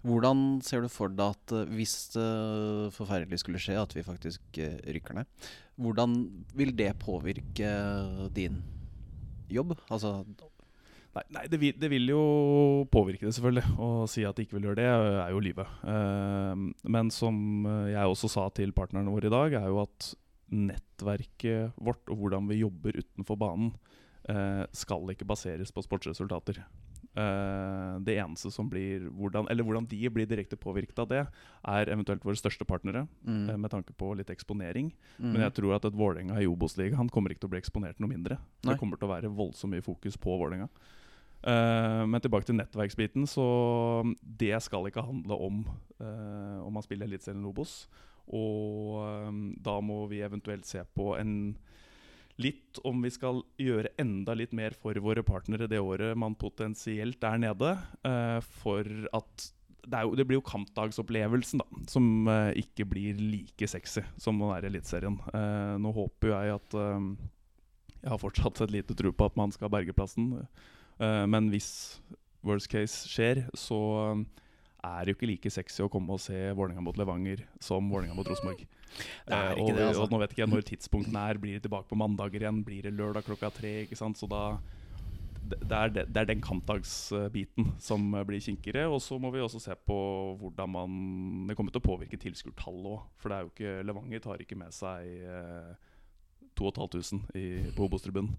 [0.01, 2.29] Hvordan ser du for deg at eh, hvis det
[2.97, 6.15] forferdelig skulle skje at vi faktisk eh, rykker ned, hvordan
[6.57, 7.75] vil det påvirke
[8.37, 8.63] din
[9.53, 9.77] jobb?
[9.91, 10.23] Altså
[11.11, 12.21] Nei, nei det, vil, det vil jo
[12.87, 13.73] påvirke det, selvfølgelig.
[13.83, 14.85] Å si at de ikke vil gjøre det,
[15.25, 15.73] er jo livet.
[15.91, 16.61] Eh,
[16.95, 20.13] men som jeg også sa til partnerne våre i dag, er jo at
[20.51, 23.73] nettverket vårt og hvordan vi jobber utenfor banen,
[24.29, 26.63] eh, skal ikke baseres på sportsresultater.
[27.11, 31.27] Eh, det eneste som blir hvordan, Eller hvordan de blir direkte påvirket av det,
[31.67, 33.51] er eventuelt våre største partnere, Mm.
[33.51, 34.93] eh, med tanke på litt eksponering.
[35.19, 35.33] Mm.
[35.33, 38.09] Men jeg tror at et Vålerenga i Obos-ligaen kommer ikke til å bli eksponert noe
[38.09, 38.39] mindre.
[38.63, 38.75] Nei.
[38.75, 40.69] Det kommer til å være voldsomt mye fokus på Vålerenga.
[41.43, 43.27] Uh, men tilbake til nettverksbiten.
[43.27, 45.65] Så det skal ikke handle om
[46.01, 47.89] uh, om man spiller Eliteserien Obos.
[48.37, 51.35] Og eh, da må vi eventuelt se på en
[52.41, 57.21] Litt om vi skal gjøre enda litt mer for våre partnere det året man potensielt
[57.27, 57.75] er nede.
[58.09, 59.51] eh, for at
[59.87, 64.53] det, jo, det blir jo kampdagsopplevelsen da, som eh, ikke blir like sexy som å
[64.53, 65.19] være Eliteserien.
[65.35, 67.09] Eh, nå håper jeg at eh,
[68.01, 70.47] Jeg har fortsatt et lite tro på at man skal berge plassen.
[71.01, 72.01] Men hvis
[72.45, 73.77] worst case skjer, så
[74.85, 78.19] er det jo ikke like sexy å komme og se Vålerenga mot Levanger som Vålerenga
[78.19, 78.67] mot Rosenborg.
[79.31, 80.03] Eh, og, altså.
[80.03, 81.39] og nå vet ikke jeg når tidspunktene er.
[81.39, 82.57] Blir det tilbake på mandager igjen?
[82.67, 83.71] Blir det lørdag klokka tre?
[83.85, 84.19] Ikke sant?
[84.19, 84.57] Så da
[85.51, 88.89] det er, det, det er den kampdagsbiten som blir kinkigere.
[88.91, 89.99] Og så må vi også se på
[90.41, 90.99] hvordan man
[91.49, 93.07] Det kommer til å påvirke tilskuertallet òg.
[93.23, 95.71] For det er jo ikke Levanger tar ikke med seg eh,
[96.61, 98.35] 2500 i, på Obos-tribunen.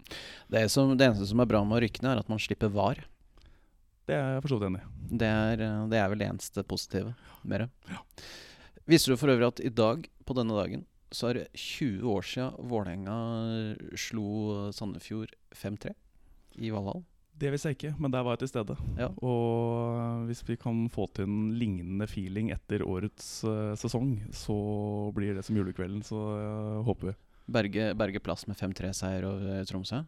[0.52, 3.02] Det, det eneste som er bra med å rykke ned, er at man slipper var.
[4.10, 5.18] Det er jeg for så vidt enig i.
[5.22, 7.98] Det er, eh, det er vel det eneste positive med det.
[8.90, 12.26] Visste du for øvrig at i dag, på denne dagen, så er det 20 år
[12.26, 13.16] siden Vålerenga
[14.00, 15.92] slo Sandefjord 5-3
[16.64, 17.04] i Valhall?
[17.42, 18.76] Det visste jeg ikke, men der var jeg til stede.
[19.00, 19.08] Ja.
[19.26, 24.56] Og hvis vi kan få til en lignende feeling etter årets uh, sesong, så
[25.16, 27.16] blir det som julekvelden, så uh, håper vi.
[27.52, 30.04] Berge, Berge plass med 5-3-seier over Tromsø?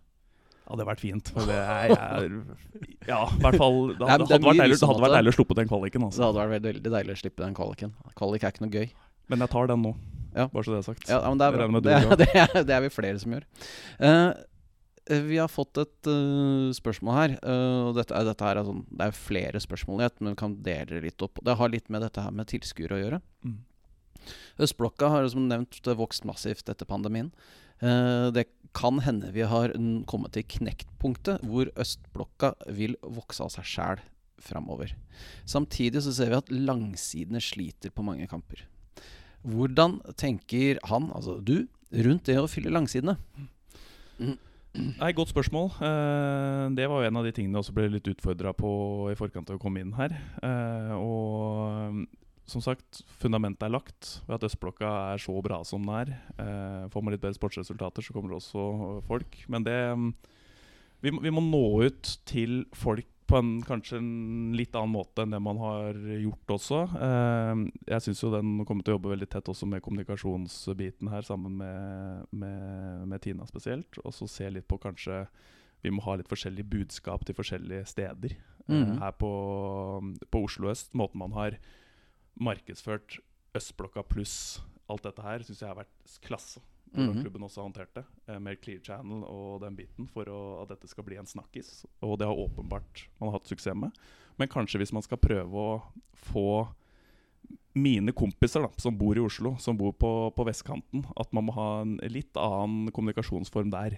[0.64, 1.30] Ja, det hadde vært fint.
[1.36, 2.28] For det er, er
[3.10, 5.36] Ja, i hvert fall Det hadde, det hadde, vært, deilig, det hadde vært deilig å
[5.36, 6.06] sluppe den kvaliken.
[6.08, 6.22] Altså.
[6.22, 7.92] det hadde vært veldig, deilig å slippe den kvaliken.
[8.16, 8.88] Kvalik er ikke noe gøy.
[9.34, 9.92] Men jeg tar den nå,
[10.38, 10.48] Ja.
[10.48, 11.04] bare så det er sagt.
[11.12, 11.68] Ja, men det er bra.
[11.84, 13.44] Det, er, det, er, det er vi flere som gjør.
[14.00, 14.30] Eh,
[15.12, 17.36] eh, vi har fått et uh, spørsmål her.
[17.44, 20.32] Uh, og dette, er- dette her er sånn, det er flere spørsmål i ett, men
[20.38, 21.44] vi kan dele det litt opp.
[21.44, 23.22] Det har litt med dette her med tilskuere å gjøre.
[23.44, 23.60] Mm.
[24.64, 27.34] Østblokka har som nevnt vokst massivt etter pandemien.
[27.84, 29.76] Eh, det kan hende vi har
[30.10, 34.04] kommet til knektpunktet hvor østblokka vil vokse av seg sjæl
[34.44, 34.96] framover.
[35.46, 38.66] Samtidig så ser vi at langsidene sliter på mange kamper.
[39.44, 43.18] Hvordan tenker han, altså du, rundt det å fylle langsidene?
[44.74, 45.70] Nei, Godt spørsmål.
[45.86, 48.72] Eh, det var jo en av de tingene jeg også ble litt utfordra på
[49.12, 50.16] i forkant av å komme inn her.
[50.42, 52.08] Eh, og
[52.50, 56.14] som sagt, fundamentet er lagt ved at østblokka er så bra som den er.
[56.38, 58.66] Eh, får man litt bedre sportsresultater, så kommer det også
[58.98, 59.38] eh, folk.
[59.48, 60.14] Men det mm,
[61.06, 65.32] vi, vi må nå ut til folk på en kanskje en litt annen måte enn
[65.32, 66.82] det man har gjort også.
[67.08, 71.24] Eh, jeg syns jo den kommer til å jobbe veldig tett også med kommunikasjonsbiten her,
[71.24, 74.00] sammen med, med, med Tina spesielt.
[74.04, 75.24] Og så se litt på kanskje
[75.84, 78.36] vi må ha litt forskjellig budskap til forskjellige steder.
[78.36, 79.00] Eh, Mhm.
[79.02, 79.30] her på,
[80.32, 81.58] på Oslo øst, måten man har
[82.40, 83.20] markedsført
[83.56, 86.62] Østblokka pluss alt dette her, syns jeg har vært klasse.
[86.94, 87.24] Hvordan Mhm.
[87.24, 88.06] klubben også har håndtert det.
[88.28, 91.86] eh, Med Clear Channel og den biten, for å, at dette skal bli en snakkis.
[92.04, 93.92] Og det har åpenbart man har hatt suksess med.
[94.38, 95.82] Men kanskje hvis man skal prøve å
[96.14, 96.68] få
[97.76, 101.54] mine kompiser da, som bor i Oslo, som bor på, på vestkanten, at man må
[101.54, 103.98] ha en litt annen kommunikasjonsform der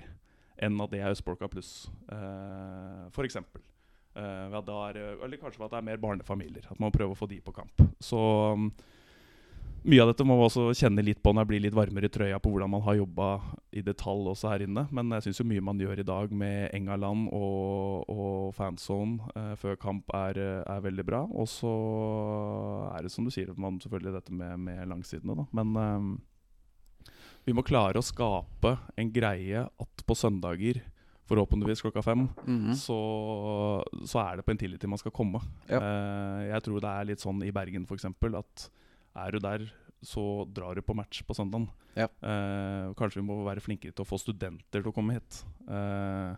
[0.63, 3.23] enn at det er Østblokka pluss, eh, for
[4.15, 6.67] Eh, da er, eller kanskje at det er mer barnefamilier.
[6.71, 7.83] At man prøver å få de på kamp.
[8.03, 8.19] Så
[8.55, 8.69] um,
[9.85, 12.13] mye av dette må man også kjenne litt på når det blir litt varmere i
[12.13, 13.27] trøya på hvordan man har jobba
[13.69, 14.87] i detalj også her inne.
[14.89, 19.77] Men jeg syns mye man gjør i dag med Engaland og, og fanzone eh, før
[19.77, 21.21] kamp, er, eh, er veldig bra.
[21.29, 21.73] Og så
[22.95, 25.45] er det som du sier, man selvfølgelig dette med, med langsidene, da.
[25.61, 27.11] Men eh,
[27.45, 30.81] vi må klare å skape en greie at på søndager
[31.25, 32.73] Forhåpentligvis klokka fem Mhm.
[32.77, 32.97] så,
[34.05, 35.41] så er det på en tillit til man skal komme.
[35.69, 35.79] Ja.
[35.81, 38.05] Uh, jeg tror det er litt sånn i Bergen f.eks.
[38.05, 38.69] at
[39.15, 39.65] er du der,
[40.05, 41.69] så drar du på match på søndagen.
[41.95, 42.07] Ja.
[42.21, 45.43] Uh, kanskje vi må være flinkere til å få studenter til å komme hit.
[45.67, 46.35] Uh,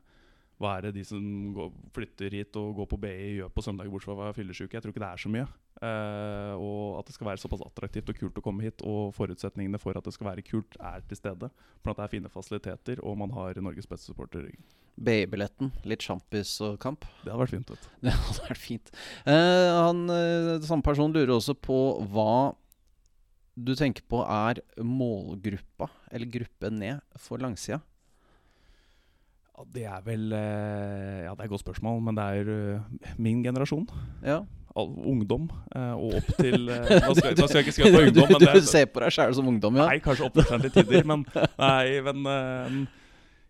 [0.61, 1.21] hva er det de som
[1.53, 4.73] går, flytter hit og går på BI gjør på søndag bortsett fra å være fyllesyke?
[4.77, 5.47] Jeg tror ikke det er så mye.
[5.77, 9.79] Eh, og at det skal være såpass attraktivt og kult å komme hit, og forutsetningene
[9.81, 11.49] for at det skal være kult, er til stede.
[11.83, 14.69] For at det er fine fasiliteter, og man har Norges beste supporter i ryggen.
[14.97, 17.05] BI-billetten, litt sjampis og kamp.
[17.21, 17.73] Det hadde vært fint.
[17.73, 17.89] vet du.
[18.07, 18.95] Det hadde vært fint.
[19.27, 21.77] Uh, han, eh, samme person lurer også på
[22.13, 22.55] hva
[23.57, 27.81] du tenker på er målgruppa, eller gruppe ned, for langsida.
[29.57, 33.09] Ja, det er vel eh, Ja, det er et godt spørsmål, men det er eh,
[33.17, 33.87] min generasjon.
[34.21, 34.43] Ja.
[34.77, 35.47] All, ungdom.
[35.73, 38.53] eh, og opp til nå, skal, nå skal jeg ikke skrive på ungdom, men det
[38.53, 39.87] du ser på deg sjæl som ungdom, ja?
[39.89, 41.25] Nei, kanskje opp til tider, men
[41.63, 42.85] Nei, men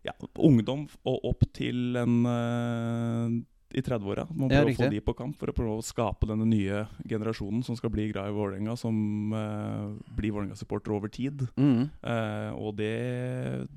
[0.07, 3.43] ja, ungdom og opp til en
[3.75, 4.23] i 30-åra.
[4.31, 6.85] Man Ja, prøver å få de på kamp for å prøve å skape denne nye
[7.03, 11.43] generasjonen som skal bli glad i Vålerenga, som uh, blir Vålerenga-supporter over tid.
[11.59, 11.89] Mm.
[11.99, 13.67] Uh, og det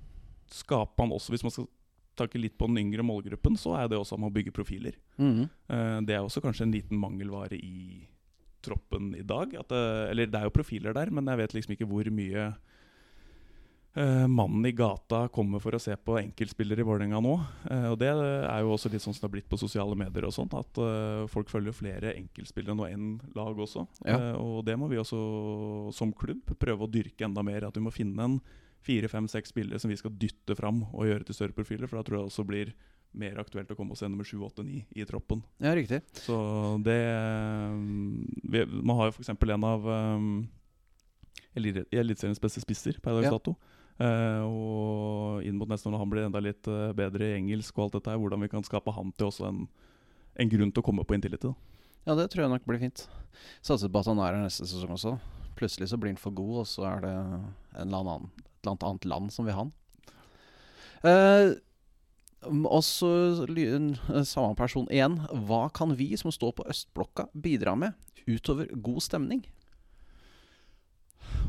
[0.54, 1.66] skaper man også, hvis man skal
[2.18, 4.96] takke litt på den yngre målgruppen, så er det også med å bygge profiler.
[5.20, 5.44] Mm.
[5.46, 8.02] Eh, det er også kanskje en liten mangelvare i
[8.64, 9.54] troppen i dag.
[9.60, 12.50] At det, eller det er jo profiler der, men jeg vet liksom ikke hvor mye
[13.90, 17.32] Uh, mannen i gata kommer for å se på enkeltspillere i Vålerenga nå.
[17.66, 20.28] Uh, og det er jo også litt sånn som det har blitt på sosiale medier
[20.28, 23.82] og sånt, at uh, folk følger flere enkeltspillere nå enn lag også.
[24.04, 24.14] Ja.
[24.14, 25.18] Eh, og det må vi også
[25.96, 27.66] som klubb prøve å dyrke enda mer.
[27.66, 28.38] At vi må finne en
[28.86, 31.86] fire, fem, seks spillere som vi skal dytte fram og gjøre til større profiler.
[31.90, 32.72] For da tror jeg også blir
[33.12, 35.42] mer aktuelt å komme og se nummer 7, 8, 9 i troppen.
[35.60, 35.98] Ja, riktig.
[36.22, 36.36] Så
[36.86, 36.98] det
[38.50, 39.28] vi, Man har jo f.eks.
[39.34, 40.48] en av um,
[41.58, 43.34] Elit- Eliteseriens beste spisser per dags Ja.
[43.36, 43.56] dato.
[44.00, 47.76] Eh, og inn mot neste år, når han blir enda litt uh, bedre i engelsk,
[47.76, 49.66] og alt dette her, hvordan vi kan skape han til også en,
[50.40, 51.50] en grunn til å komme på Intility.
[51.50, 51.54] Da.
[52.06, 53.02] Ja, det tror jeg nok blir fint.
[53.60, 55.18] Satser på at han er her neste sesong også.
[55.58, 57.44] Plutselig så blir han for god, og så er det en
[57.82, 58.30] eller annen,
[58.64, 59.74] eller annet land som vil ha den.
[61.10, 61.52] Eh,
[62.48, 63.10] og så
[64.24, 65.18] samme person igjen.
[65.48, 67.96] Hva kan vi som står på østblokka bidra med
[68.26, 69.44] utover god stemning?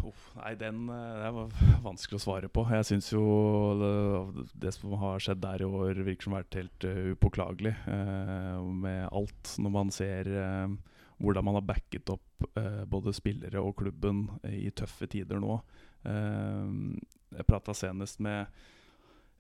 [0.02, 1.52] Oh, nei, den eh, det var
[1.84, 2.64] vanskelig å svare på.
[2.74, 3.24] Jeg syns jo
[3.80, 7.76] det, det som har skjedd der i år, virker som har vært helt uh, upåklagelig.
[7.86, 9.56] Uh, med alt.
[9.62, 10.74] Når man ser uh,
[11.22, 12.28] hvordan man har backet opp
[12.90, 15.60] både spillere og klubben i tøffe tider nå.
[16.06, 17.00] Eh,
[17.38, 18.48] jeg prata senest med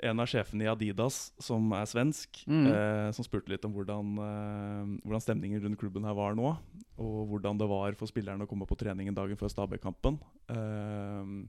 [0.01, 2.65] en av sjefene i Adidas, som er svensk, Mm.
[2.71, 6.57] eh, som spurte litt om hvordan, eh, hvordan stemningen rundt klubben her var nå.
[6.97, 10.17] Og hvordan det var for spillerne å komme på treningen dagen før Stabæk-kampen.
[10.49, 11.45] Eh,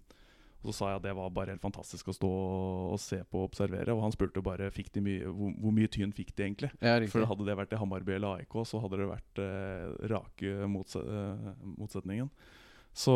[0.64, 2.29] og så sa jeg at det var bare helt fantastisk å stå
[2.92, 3.88] og se på og observere.
[3.96, 6.70] Og han spurte bare mye, hvor, hvor mye tyn fikk de egentlig.
[6.81, 10.68] Ja, For hadde det vært i Hammarby eller AIK, så hadde det vært eh, rake
[10.68, 12.31] motse eh, motsetningen.
[12.94, 13.11] Så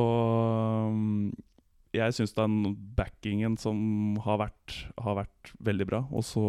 [0.90, 1.30] um,
[1.96, 3.78] jeg syns den backingen som
[4.24, 6.00] har vært, har vært veldig bra.
[6.12, 6.42] Og så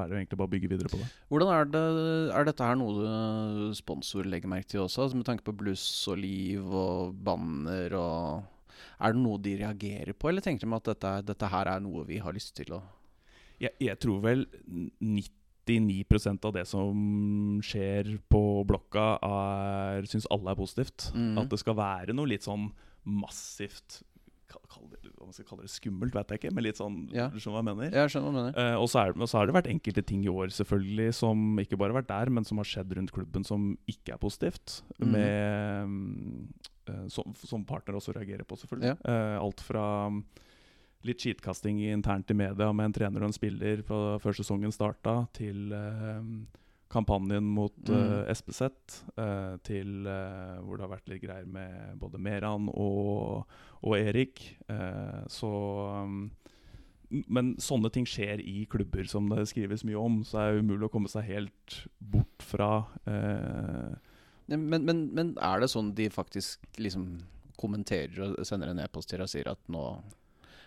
[0.00, 1.08] er det jo egentlig bare å bygge videre på det.
[1.32, 1.82] Hvordan er det
[2.32, 5.06] Er dette her noe sponsor legger merke til også?
[5.06, 8.48] Altså med tanke på bluss og liv og banner og
[9.02, 12.06] Er det noe de reagerer på, eller tenker de at dette, dette her er noe
[12.08, 12.82] vi har lyst til å
[13.62, 19.18] Jeg, jeg tror vel 99% av det som skjer på blokka,
[20.10, 21.10] syns alle er positivt.
[21.14, 21.36] Mm.
[21.42, 22.70] At det skal være noe litt sånn
[23.02, 24.02] massivt
[24.52, 27.28] det, Hva man skal kalle det skummelt, vet jeg ikke, men litt sånn Ja.
[27.32, 27.96] Du skjønner hva jeg mener?
[27.96, 28.58] Jeg skjønner hva jeg mener.
[28.62, 31.42] Eh, og så, er, og så har det vært enkelte ting i år selvfølgelig som
[31.62, 34.78] ikke bare har vært der, men som har skjedd rundt klubben som ikke er positivt.
[34.98, 35.12] Mm.
[35.16, 38.94] Med, eh, som, som partner også reagerer på, selvfølgelig.
[38.94, 38.98] Ja.
[39.12, 40.22] Eh, alt fra mm,
[41.08, 45.22] litt skitkasting internt i media med en trener og en spiller på, før sesongen starta,
[45.36, 46.20] til eh,
[46.92, 47.96] kampanjen mot mm.
[47.96, 48.68] eh, SPZ,
[49.16, 53.48] eh, til eh, hvor det har vært litt greier med både Meran og,
[53.82, 54.44] og Erik.
[55.32, 55.50] Så
[56.04, 56.30] um,
[57.12, 60.88] men sånne ting skjer i klubber som det skrives mye om, så er det umulig
[60.88, 63.92] å komme seg helt bort fra eh,
[64.50, 67.22] Men, men, men er det sånn de faktisk liksom
[67.60, 69.84] kommenterer og sender en e-post til deg og sier at nå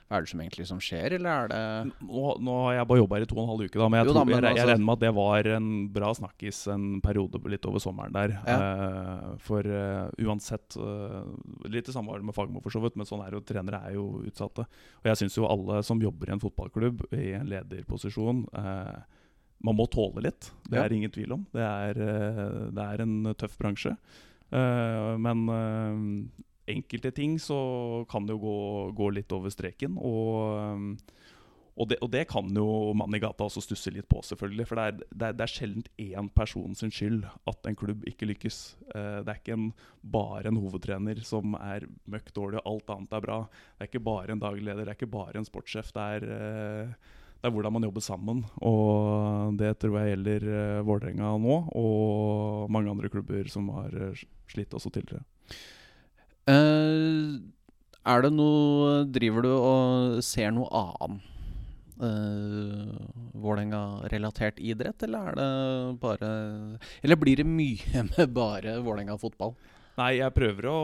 [0.05, 1.61] hva er det som egentlig som skjer, eller er det
[2.05, 3.97] nå, nå har jeg bare jobba her i to og en halv uke, da, men
[3.97, 6.11] jeg, Jo da, tror, men jeg, jeg altså- regner med at det var en bra
[6.19, 8.35] snakkis en periode litt over sommeren der.
[8.45, 8.57] Ja.
[8.59, 11.25] Uh, for uh, uansett uh,
[11.65, 13.81] Litt det samme var det med Fagermo, for så vidt, men sånn er jo trenere
[13.89, 14.67] er jo utsatte.
[15.01, 18.45] Og jeg syns jo alle som jobber i en fotballklubb i en lederposisjon
[19.65, 20.83] Man må tåle litt, det Ja.
[20.85, 21.47] er ingen tvil om.
[21.55, 21.93] Det er,
[22.75, 23.95] det er en tøff bransje.
[24.51, 25.47] Men
[26.67, 27.57] enkelte ting så
[28.09, 28.57] kan det jo gå,
[28.97, 29.97] gå litt over streken.
[30.01, 30.89] Og, um,
[31.75, 34.67] og, det, og det kan jo mannen i gata også stusse litt på, selvfølgelig.
[34.69, 38.05] For det er, det er, det er sjelden én person sin skyld at en klubb
[38.07, 38.61] ikke lykkes.
[38.93, 39.67] Eh, det er ikke en,
[39.99, 43.41] bare en hovedtrener som er møkk dårlig, og alt annet er bra.
[43.75, 45.91] Det er ikke bare en daglig leder, det er ikke bare en sportssjef.
[45.91, 48.45] Det er, eh, det er hvordan man jobber sammen.
[48.63, 54.15] Og det tror jeg gjelder uh, Vålerenga nå, og mange andre klubber som har
[54.49, 55.27] slitt også tidligere.
[56.47, 57.41] Eh,
[58.05, 61.21] Er det noe Driver du og ser noe annen
[62.01, 62.91] uh,
[63.33, 65.47] Vålerenga-relatert idrett, eller er det
[66.03, 66.29] bare
[67.01, 69.55] Eller blir det mye med bare Vålerenga fotball?
[69.95, 70.75] Nei, jeg prøver å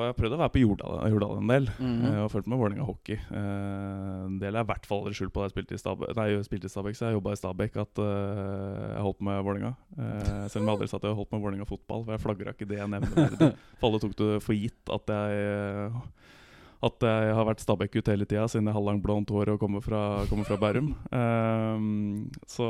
[0.00, 1.66] Jeg har prøvd å være på Jordal, Jordal en del.
[1.76, 2.04] Mhm.
[2.06, 3.18] Jeg og fulgt med Vålerenga hockey.
[3.20, 6.14] Eh, en del er i hvert fall aldri skjult på da jeg spilte i Stabæk.
[6.16, 9.42] Nei, jeg spilte i Stabæk, så jeg jobba i Stabæk at eh, jeg holdt med
[9.44, 9.72] Vålerenga.
[9.98, 12.06] Eh, selv om jeg aldri sa at jeg holdt med Vålerenga fotball.
[12.06, 13.36] For jeg flagra ikke det jeg nevner.
[13.80, 16.00] For alle tok det for gitt at jeg eh,
[16.86, 19.84] at jeg har vært Stabæk-gutt hele tida siden jeg har halvlangt blondt hår og kommer
[19.84, 20.00] fra,
[20.30, 20.92] kommer fra Bærum.
[21.08, 22.66] Ehm, så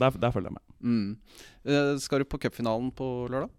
[0.00, 0.64] der, der følger jeg med.
[0.84, 1.16] Mm.
[1.64, 3.50] Eh, skal du på cupfinalen på lørdag?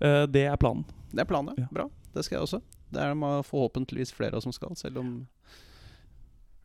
[0.00, 0.84] Eh, det er planen.
[1.10, 1.66] Det er planen, ja.
[1.66, 1.72] Ja.
[1.80, 1.88] Bra.
[2.14, 2.60] Det skal jeg også.
[2.90, 5.12] Det er det forhåpentligvis flere av som skal, selv om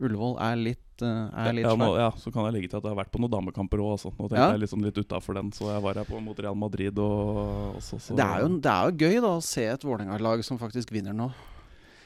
[0.04, 2.84] Ullevål er litt, eh, er litt ja, nå, ja, så kan jeg legge til at
[2.84, 3.94] jeg har vært på noen damekamper òg.
[3.96, 4.12] Altså.
[4.18, 4.52] Nå tenkte Ja.
[4.52, 6.98] jeg liksom litt utafor den, så jeg var her på mot Real Madrid.
[7.00, 9.86] Og, og så, så, Det er, jo, det er jo gøy da å se et
[9.88, 11.30] Vålerenga-lag som faktisk vinner nå.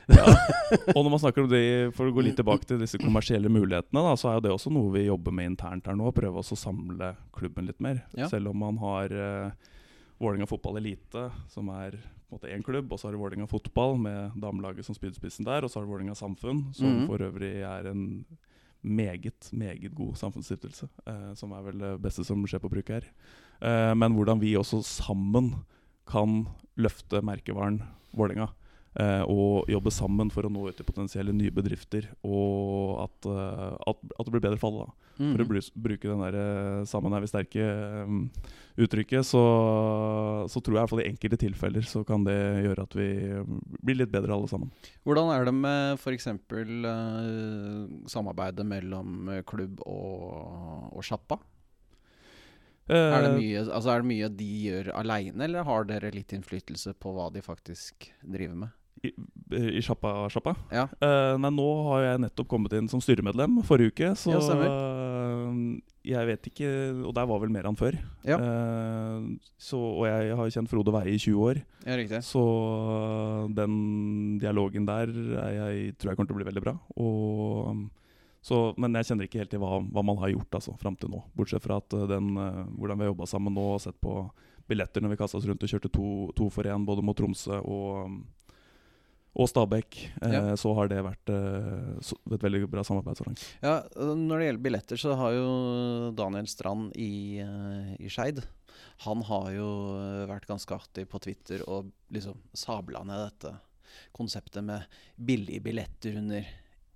[0.09, 4.01] Og når man snakker om det, For å gå litt tilbake til disse kommersielle mulighetene,
[4.05, 6.09] da, så er jo det også noe vi jobber med internt her nå.
[6.15, 8.03] Prøve oss å samle klubben litt mer.
[8.17, 8.29] Ja.
[8.31, 9.51] Selv om man har uh,
[10.19, 12.91] Vålerenga fotball elite, som er på en måte én klubb.
[12.91, 15.63] Og så har du Vålerenga fotball med damelaget som spydspissen der.
[15.63, 17.07] Og så har du Vålerenga samfunn, som Mhm.
[17.07, 18.25] for øvrig er en
[18.83, 20.89] meget, meget god samfunnsstiftelse.
[21.07, 23.03] eh, som er vel det beste som skjer på bruk her.
[23.61, 25.55] Eh, men hvordan vi også sammen
[26.07, 26.47] kan
[26.77, 27.81] løfte merkevaren
[28.15, 28.47] Vålerenga.
[28.95, 32.07] Eh, og jobbe sammen for å nå ut til potensielle nye bedrifter.
[32.25, 34.89] Og at, eh, at, at det blir bedre for alle.
[34.89, 35.09] da.
[35.19, 35.33] Mm.
[35.33, 37.69] For å bruke den der eh, 'sammen er vi sterke'
[38.07, 38.29] um,
[38.79, 39.43] så,
[40.47, 43.09] så tror jeg i hvert fall i enkelte tilfeller så kan det gjøre at vi
[43.83, 44.71] blir litt bedre alle sammen.
[45.03, 46.27] Hvordan er det med f.eks.
[46.31, 51.41] Uh, samarbeidet mellom eh, klubb og, og sjappa?
[52.89, 56.33] Er det, Eh, mye, altså er det mye de gjør aleine, eller har dere litt
[56.33, 58.78] innflytelse på hva de faktisk driver med?
[58.99, 59.11] I,
[59.79, 60.53] i sjappa, sjappa?
[60.73, 60.85] Ja.
[60.99, 65.53] Uh, nei, nå har jeg nettopp kommet inn som styremedlem forrige uke, så Ja, eh,
[66.09, 66.69] jeg vet ikke
[67.05, 67.95] Og der var vel mer enn før.
[68.27, 68.39] Ja.
[68.39, 72.21] Uh, så, og jeg har kjent Frode Veie i 20 år, Ja, riktig.
[72.27, 72.43] så
[73.55, 75.13] den dialogen der
[75.45, 76.75] er jeg, tror jeg kommer til å bli veldig bra.
[76.99, 77.85] Og, um,
[78.43, 81.11] så, men jeg kjenner ikke helt til hva, hva man har gjort altså, fram til
[81.13, 81.23] nå.
[81.37, 84.21] Bortsett fra at uh, den, uh, hvordan vi har jobba sammen nå og sett på
[84.69, 87.57] billetter når vi kasta oss rundt og kjørte to, to for én både mot Tromsø
[87.63, 88.19] og, um,
[89.35, 89.97] og Stabæk.
[90.21, 90.55] Eh, Ja.
[90.57, 93.43] Så har det vært eh, så, et veldig bra samarbeid så langt.
[93.61, 98.41] Ja, Når det gjelder billetter, så har jo Daniel Strand i, uh, i Skeid
[99.05, 103.53] Han har jo øh, vært ganske aktiv på Twitter og liksom sabla ned dette
[104.15, 106.45] konseptet med billige billetter under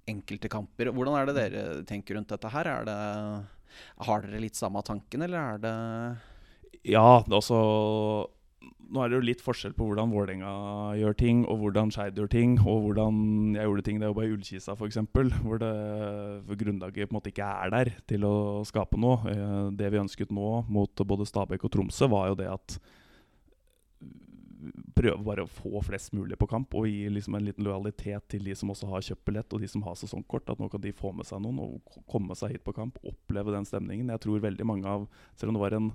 [0.07, 0.91] enkelte kamper.
[0.91, 2.67] Hvordan er det dere tenker rundt dette her?
[2.67, 2.97] Er det,
[4.05, 5.75] har dere litt samme tanken, eller er det
[6.91, 8.27] Ja, altså
[8.93, 10.49] Nå er det jo litt forskjell på hvordan Vålerenga
[10.99, 14.25] gjør ting, og hvordan Skeid gjør ting, og hvordan jeg gjorde ting da jeg jobba
[14.27, 14.99] i Ullkisa f.eks.,
[15.41, 18.33] hvor, det- hvor grunnlaget på en måte ikke er der til å
[18.69, 19.17] skape noe.
[19.31, 22.77] Eh, Det vi ønsket nå mot både Stabæk og Tromsø, var jo det at
[24.95, 28.45] Prøve bare å få flest mulig på kamp, og gi liksom en liten lojalitet til
[28.47, 30.47] de som også har kjøpt og de som har sesongkort.
[30.53, 33.51] At nå kan de få med seg noen og komme seg hit på kamp, oppleve
[33.51, 34.07] den stemningen.
[34.13, 35.91] Jeg tror veldig mange av Selv om det var en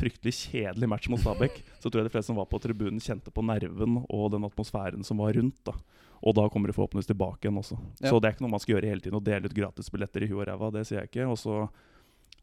[0.00, 3.32] fryktelig kjedelig match mot Stabæk, så tror jeg de fleste som var på tribunen, kjente
[3.34, 5.60] på nerven og den atmosfæren som var rundt.
[5.68, 5.76] da.
[6.20, 7.78] Og da kommer de forhåpentligvis tilbake igjen også.
[8.00, 8.10] Ja.
[8.10, 10.28] Så det er ikke noe man skal gjøre hele tiden, å dele ut gratisbilletter i
[10.28, 10.72] huet og ræva.
[10.74, 11.30] Det sier jeg ikke.
[11.32, 11.62] Og så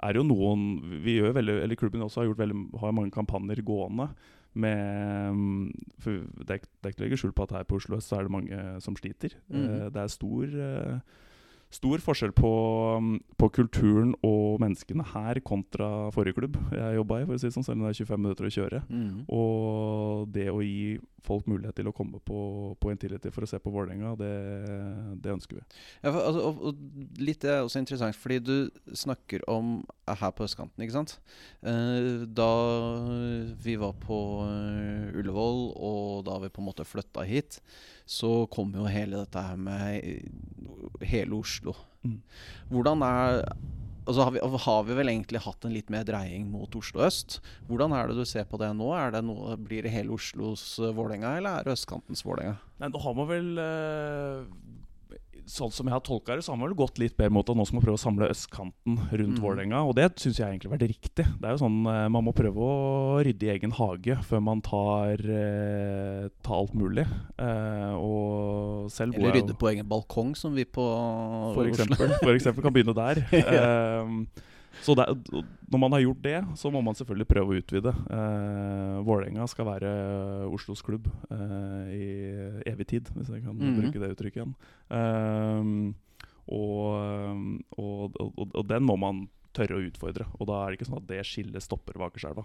[0.02, 0.66] er det jo noen
[1.04, 4.10] Vi gjør veldig, eller klubben også har gjort veldig, har mange kampanjer gående.
[4.58, 5.38] Med,
[6.02, 8.10] for det er, det er ikke å legge skjul på at her på Oslo øst
[8.10, 9.38] så er det mange som sliter.
[9.46, 9.90] Mm -hmm.
[9.94, 11.00] Det er stor eh,
[11.68, 12.50] Stor forskjell på,
[13.04, 17.50] mm, på kulturen og menneskene her kontra forrige klubb jeg jobba i, for å si
[17.50, 18.80] det sånn, selv om det er 25 minutter å kjøre.
[18.88, 19.18] Mm.
[19.36, 20.96] Og det å gi
[21.28, 22.40] folk mulighet til å komme på,
[22.80, 24.32] på Intility for å se på Vålerenga, det,
[25.24, 25.66] det ønsker vi.
[26.06, 30.32] Ja, for, altså, og, og litt det er også interessant, fordi du snakker om her
[30.36, 31.18] på østkanten, ikke sant?
[31.68, 32.52] Eh, da
[33.64, 37.60] vi var på eh, Ullevål, og da vi på en måte flytta hit,
[38.08, 41.76] så kom jo hele dette her med eh, hele Oslo.
[42.08, 42.22] Mm.
[42.72, 43.44] Hvordan er
[44.08, 47.42] Altså har vi, har vi vel egentlig hatt en litt mer dreying mot Oslo øst?
[47.68, 48.88] Hvordan er det du ser på det nå?
[48.96, 52.56] Er det noe, blir det hele Oslos Vålerenga, eller er det østkantens Vålerenga?
[52.80, 54.48] Nå har man vel eh,
[55.48, 57.56] Sånn som jeg har tolka det, så har man vel gått litt bedre mot at
[57.56, 59.44] nå skal man prøve å samle østkanten rundt mm.
[59.44, 59.84] Vålerenga.
[59.88, 61.26] Og det syns jeg egentlig har vært riktig.
[61.26, 64.64] Det er jo sånn eh, Man må prøve å rydde i egen hage før man
[64.66, 67.08] tar, eh, tar alt mulig.
[67.40, 70.84] Eh, og selv Eller rydde på egen balkong, som vi på
[71.56, 73.24] for eksempel, for eksempel kan begynne der.
[73.58, 74.26] Ehm,
[74.86, 75.06] så det,
[75.72, 77.94] når man har gjort det, så må man selvfølgelig prøve å utvide.
[78.10, 79.92] Eh, Vålerenga skal være
[80.54, 82.08] Oslos klubb eh, i
[82.72, 83.80] evig tid, hvis jeg kan Mhm.
[83.82, 84.56] bruke det uttrykket igjen.
[84.90, 85.94] Eh,
[86.48, 89.26] og, og, og, og den må man
[89.58, 90.28] tørre å utfordre.
[90.40, 92.44] Og da er det ikke sånn at det skillet stopper ved Akerselva.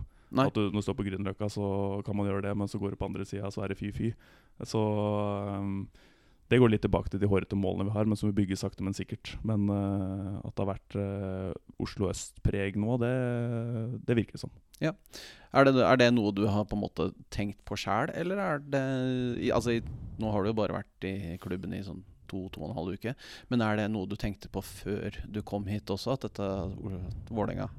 [0.49, 1.67] At du, når du står på Grünerløkka, så
[2.07, 4.15] kan man gjøre det, men så går du på andre sida, så er det fy-fy.
[4.65, 5.89] Så um,
[6.53, 8.85] Det går litt tilbake til de hårete målene vi har, men som vi bygger sakte,
[8.85, 9.35] men sikkert.
[9.47, 13.13] Men uh, at det har vært uh, Oslo øst-preg nå, det,
[14.05, 14.53] det virker det som.
[14.83, 18.65] Er det, er det noe du har på en måte tenkt på sjæl, eller er
[18.73, 18.83] det
[19.55, 19.79] Altså,
[20.21, 22.99] nå har du jo bare vært i klubben i sånn to, to og en halv
[22.99, 23.15] uke.
[23.53, 26.51] Men er det noe du tenkte på før du kom hit også, at dette
[27.33, 27.71] Vålerenga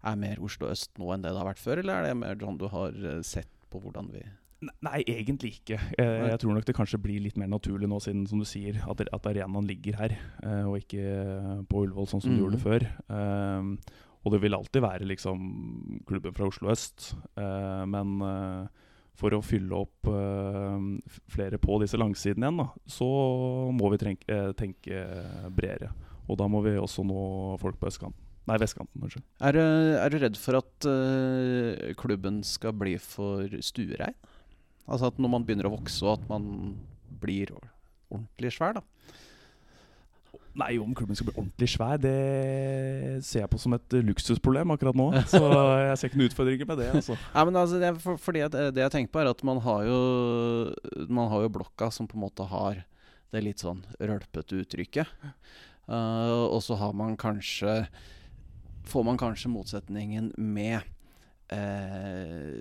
[0.00, 2.38] er mer Oslo øst nå enn det det har vært før, eller er det mer
[2.40, 4.22] sånn du har eh, sett på hvordan vi
[4.60, 5.78] Nei, egentlig ikke.
[5.96, 8.76] Eh, jeg tror nok det kanskje blir litt mer naturlig nå, siden som du sier,
[8.84, 12.36] at, at arenaen ligger her, eh, og ikke eh, på Ullevål, sånn som mm.
[12.36, 12.84] du gjorde før.
[13.08, 13.72] Um,
[14.20, 15.46] og det vil alltid være liksom
[16.08, 20.76] klubben fra Oslo øst, Uh, men uh, for å fylle opp uh,
[21.32, 23.08] flere på disse langsidene igjen, da, så
[23.72, 25.04] må vi tenke, tenke
[25.56, 25.94] bredere.
[26.28, 27.22] Og da må vi også nå
[27.62, 28.26] folk på østkanten.
[28.48, 29.24] Nei, vestkanten, unnskyld.
[29.46, 29.56] Er,
[30.00, 30.86] er du redd for at
[32.00, 34.16] klubben skal bli for stuerein?
[34.90, 36.74] Altså at når man begynner å vokse, og at man
[37.22, 37.52] blir
[38.10, 38.84] ordentlig svær, da.
[40.58, 44.98] Nei, om klubben skal bli ordentlig svær, det ser jeg på som et luksusproblem akkurat
[44.98, 45.06] nå.
[45.30, 46.88] Så jeg ser ikke noen utfordringer med det.
[46.98, 47.16] altså.
[47.36, 49.62] Nei, men altså, det, for, fordi at, eh, det jeg tenker på, er at man
[49.62, 50.00] har jo
[51.08, 52.82] Man har jo blokka som på en måte har
[53.30, 55.10] det litt sånn rølpete uttrykket.
[55.90, 57.84] Uh, og så har man kanskje
[58.90, 60.82] Får man kanskje motsetningen med
[61.50, 62.58] uh,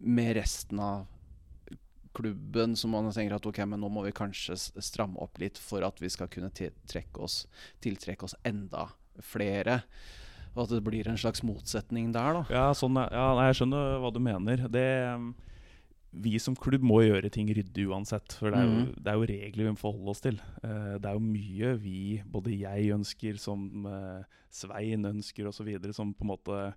[0.00, 1.06] Med resten av
[2.14, 5.82] klubben, som man tenker at ok, men nå må vi kanskje stramme opp litt for
[5.86, 6.50] at vi skal kunne
[7.20, 7.46] oss,
[7.80, 8.88] tiltrekke oss enda
[9.20, 9.82] flere.
[10.56, 12.44] Og at det blir en slags motsetning der, da.
[12.50, 14.64] Ja, sånn, ja, nei, Jeg skjønner hva du mener.
[14.72, 14.86] Det,
[16.18, 18.32] vi som klubb må gjøre ting ryddig uansett.
[18.40, 18.94] For det er, jo, Mhm.
[19.04, 20.40] det er jo regler vi må forholde oss til.
[20.64, 26.14] Eh, det er jo mye vi, både jeg ønsker, som eh, Svein ønsker osv., som
[26.14, 26.74] på en måte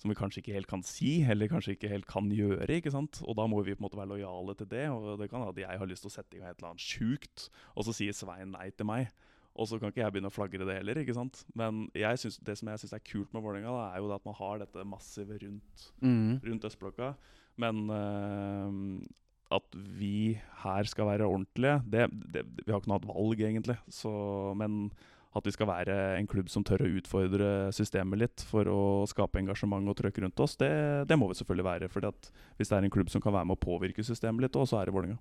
[0.00, 2.66] som vi kanskje ikke helt kan si, eller kanskje ikke helt kan gjøre.
[2.80, 3.20] ikke sant?
[3.26, 4.86] Og da må vi på en måte være lojale til det.
[4.90, 6.72] Og det kan være at jeg har lyst til å sette i gang et eller
[6.72, 9.12] annet sjukt, og så sier Svein nei til meg.
[9.52, 10.96] Og så kan ikke jeg begynne å flagre det heller.
[11.02, 11.44] ikke sant?
[11.54, 14.24] Men jeg synes, det som jeg syns er kult med Vålerenga, er jo det at
[14.24, 16.40] man har dette massive rundt, Mm.
[16.42, 17.14] rundt østblokka.
[17.60, 19.06] Men eh,
[19.52, 23.76] at vi her skal være ordentlige, det, det, vi har ikke noe annet valg, egentlig.
[23.92, 24.10] Så,
[24.56, 24.86] men
[25.32, 29.40] at vi skal være en klubb som tør å utfordre systemet litt for å skape
[29.40, 30.72] engasjement og trøkk rundt oss, det,
[31.08, 31.88] det må vi selvfølgelig være.
[31.92, 34.58] Fordi at hvis det er en klubb som kan være med å påvirke systemet litt,
[34.58, 35.20] også, så er det Vålerenga.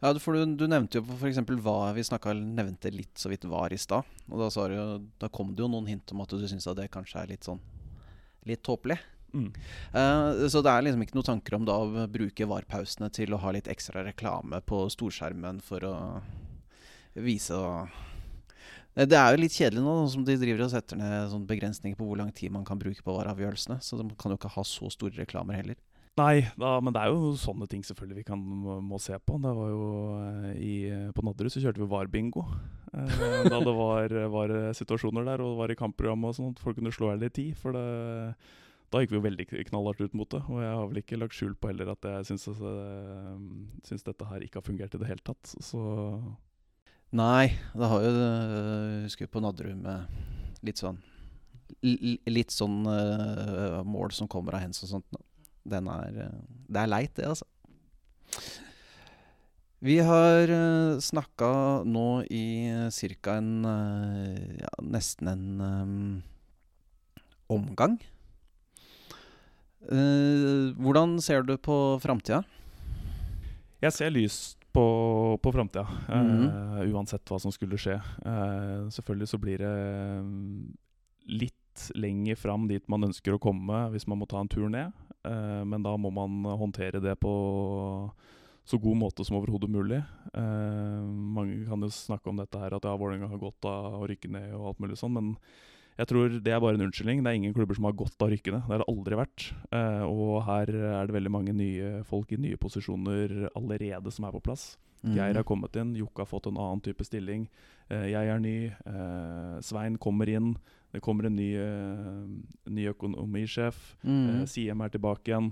[0.00, 1.40] Ja, du- du, nevnte jo f.eks.
[1.60, 4.04] hva vi snakka nevnte litt så vidt var i stad.
[4.30, 7.20] Og da, jo- da kom det jo noen hint om at du syns det kanskje
[7.22, 7.60] er litt sånn
[8.46, 8.98] litt tåpelig.
[9.34, 9.50] Mm.
[9.90, 13.40] Uh, så det er liksom ikke noen tanker om da å bruke VAR-pausene til å
[13.42, 15.94] ha litt ekstra reklame på storskjermen for å
[17.18, 17.88] vise og
[18.94, 21.98] det det er jo litt kjedelig nå, som de driver og setter ned sånn begrensninger
[21.98, 23.80] på hvor lang tid man kan bruke på vareavgjørelsene.
[23.82, 25.78] Så de kan jo ikke ha så store reklamer heller.
[26.14, 29.38] Nei, da, men det er jo sånne ting selvfølgelig vi kan, må, se på.
[29.42, 29.86] Det var jo
[30.20, 30.74] eh, i,
[31.14, 32.44] På Nadderud så kjørte vi VAR-bingo.
[32.94, 36.62] Eh, da det var, var situasjoner der, og det var i kampprogrammet og sånn, at
[36.62, 37.58] folk kunne slå i hjel litt tid.
[37.58, 37.82] For det,
[38.94, 40.42] da gikk vi jo veldig knallhardt ut mot det.
[40.46, 43.38] Og jeg har vel ikke lagt skjul på heller at jeg eh,
[43.90, 45.56] syns dette her ikke har fungert i det hele tatt.
[45.58, 45.82] Så
[47.14, 49.84] Nei, det har jo øh, Husker på Nadderud
[50.66, 50.98] litt sånn
[51.84, 55.16] Litt sånn uh, mål som kommer av hens og sånt.
[55.68, 56.38] Den er øh,
[56.68, 57.44] Det er leit, det, altså.
[59.84, 61.50] Vi har uh, snakka
[61.84, 62.44] nå i
[62.88, 63.36] ca.
[63.36, 63.52] en
[64.60, 66.22] ja, Nesten en um,
[67.52, 67.98] omgang.
[69.84, 72.42] Uh, hvordan ser du på framtida?
[73.84, 74.86] jeg ser lyst på,
[75.42, 76.82] på framtida, Mm -hmm.
[76.82, 78.00] uh, uansett hva som skulle skje.
[78.26, 79.76] Uh, selvfølgelig så blir det
[80.20, 80.76] mm,
[81.26, 84.92] litt lenger fram dit man ønsker å komme hvis man må ta en tur ned.
[85.26, 88.10] Uh, men da må man håndtere det på
[88.64, 90.00] så god måte som overhodet mulig.
[90.32, 91.04] Eh,
[91.36, 94.30] mange kan jo snakke om dette her at ja, Vålerenga har godt av å rykke
[94.32, 95.34] ned og alt mulig sånn, men
[95.98, 97.22] jeg tror det er bare en unnskyldning.
[97.22, 98.62] Det er ingen klubber som har godt av rykkene.
[98.64, 99.44] Det har det aldri vært.
[99.70, 104.34] Eh, og her er det veldig mange nye folk i nye posisjoner allerede som er
[104.34, 104.72] på plass.
[105.04, 107.44] Geir har kommet inn, Jokke har fått en annen type stilling.
[107.92, 108.56] Eh, jeg er ny.
[108.72, 110.54] Eh, Svein kommer inn.
[110.94, 111.50] Det kommer en ny,
[112.70, 113.78] ny økonomisjef.
[114.06, 114.44] Mm.
[114.46, 115.50] Siem er tilbake igjen.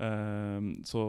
[0.00, 1.02] Eh, så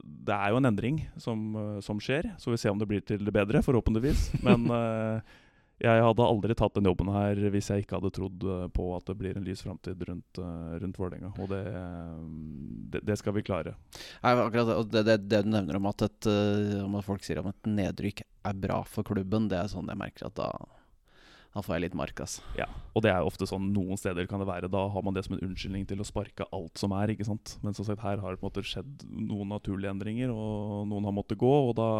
[0.00, 1.52] det er jo en endring som,
[1.84, 2.32] som skjer.
[2.40, 4.30] Så vi ser om det blir til det bedre, forhåpentligvis.
[4.42, 5.38] Men eh,
[5.82, 9.08] jeg hadde aldri tatt den jobben her hvis jeg ikke hadde trodd eh, på at
[9.08, 11.32] det blir en lys framtid rundt, uh, rundt Vålerenga.
[11.42, 12.20] Og det, eh,
[12.94, 13.74] det, det skal vi klare.
[14.22, 17.26] Nei, akkurat det, det, det, det du nevner om at, et, øh, om at folk
[17.26, 20.52] sier om et nedrykk er bra for klubben, det er sånn jeg merker at da,
[21.56, 22.22] da får jeg litt mark.
[22.22, 22.46] altså.
[22.58, 24.70] Ja, og det er jo ofte sånn noen steder kan det være.
[24.70, 27.10] Da har man det som en unnskyldning til å sparke alt som er.
[27.10, 27.56] ikke sant?
[27.66, 31.10] Men som sagt, her har det på en måte skjedd noen naturlige endringer, og noen
[31.10, 31.52] har måttet gå.
[31.72, 31.90] Og da,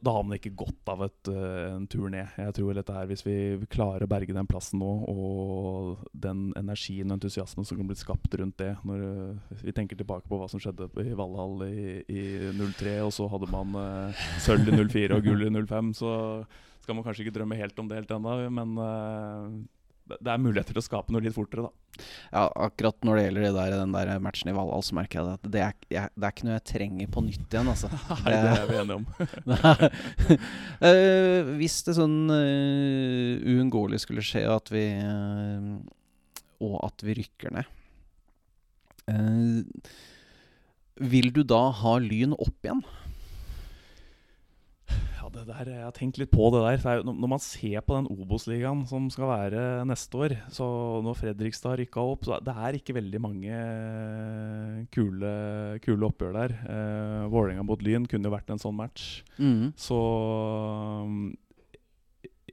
[0.00, 2.28] da, har man ikke godt av et, eh, en tur ned.
[2.38, 3.36] Jeg tror dette her, Hvis vi
[3.66, 8.34] klarer å berge den plassen nå, og den energien og entusiasmen som kan bli skapt
[8.38, 12.24] rundt det Når eh, vi tenker tilbake på hva som skjedde i Valhall i, i
[12.56, 16.12] 03, og så hadde man uh, sølv i 04 og gull i 05, så
[16.82, 19.60] skal man kanskje ikke drømme helt om det helt ennå, men eh,
[20.08, 22.04] det- er muligheter til å skape noe litt fortere, da.
[22.32, 25.26] Ja, akkurat når det gjelder det der, den der matchen i Valhall, så merker jeg
[25.26, 27.90] det at det er, jeg, det er ikke noe jeg trenger på nytt igjen, altså.
[28.24, 29.06] Nei, det er vi enige om.
[30.82, 35.76] uh, hvis det sånn uh, uunngåelig skulle skje at vi uh,
[36.62, 37.68] Og at vi rykker ned
[39.12, 39.60] uh,
[41.12, 42.82] Vil du da ha Lyn opp igjen?
[45.32, 46.98] Det der, Jeg har tenkt litt på det der.
[46.98, 50.66] Er når- man ser på den Obos-ligaen som skal være neste år, så
[51.02, 56.52] når Fredrikstad rykka opp så Det er ikke veldig mange kule, kule oppgjør der.
[56.68, 59.22] Eh, Vålerenga mot Lyn kunne jo vært en sånn match.
[59.76, 59.96] Så
[61.06, 61.34] um,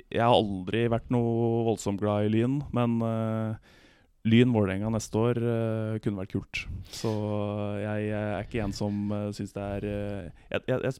[0.09, 3.55] Jeg har aldri vært noe voldsomt glad i Lyn, men uh,
[4.25, 6.63] Lyn-Vålerenga neste år uh, kunne vært kult.
[6.89, 7.11] Så
[7.83, 10.93] jeg, jeg er ikke en som uh, syns det er uh, jeg, jeg, jeg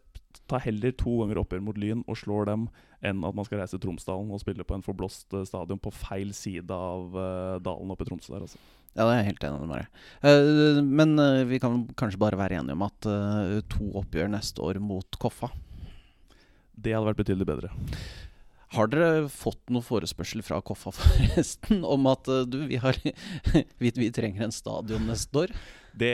[0.50, 2.68] tar heller to ganger oppgjør mot Lyn og slår dem,
[3.06, 5.94] enn at man skal reise til Tromsdalen og spille på en forblåst eh, stadion på
[5.96, 8.46] feil side av uh, dalen oppe i Tromsø der.
[8.46, 8.60] Altså.
[8.96, 10.00] Ja, det er jeg helt enig med deg.
[10.26, 13.10] uh, men uh, vi kan kanskje bare være enige om at
[13.72, 15.52] to oppgjør neste år mot Koffa
[16.74, 17.72] Det hadde vært betydelig bedre.
[18.76, 22.98] Har dere fått noen forespørsel fra Koffa forresten om at eh, du, vi, har,
[23.82, 25.56] vi, vi trenger en stadion neste år?
[26.00, 26.12] Det,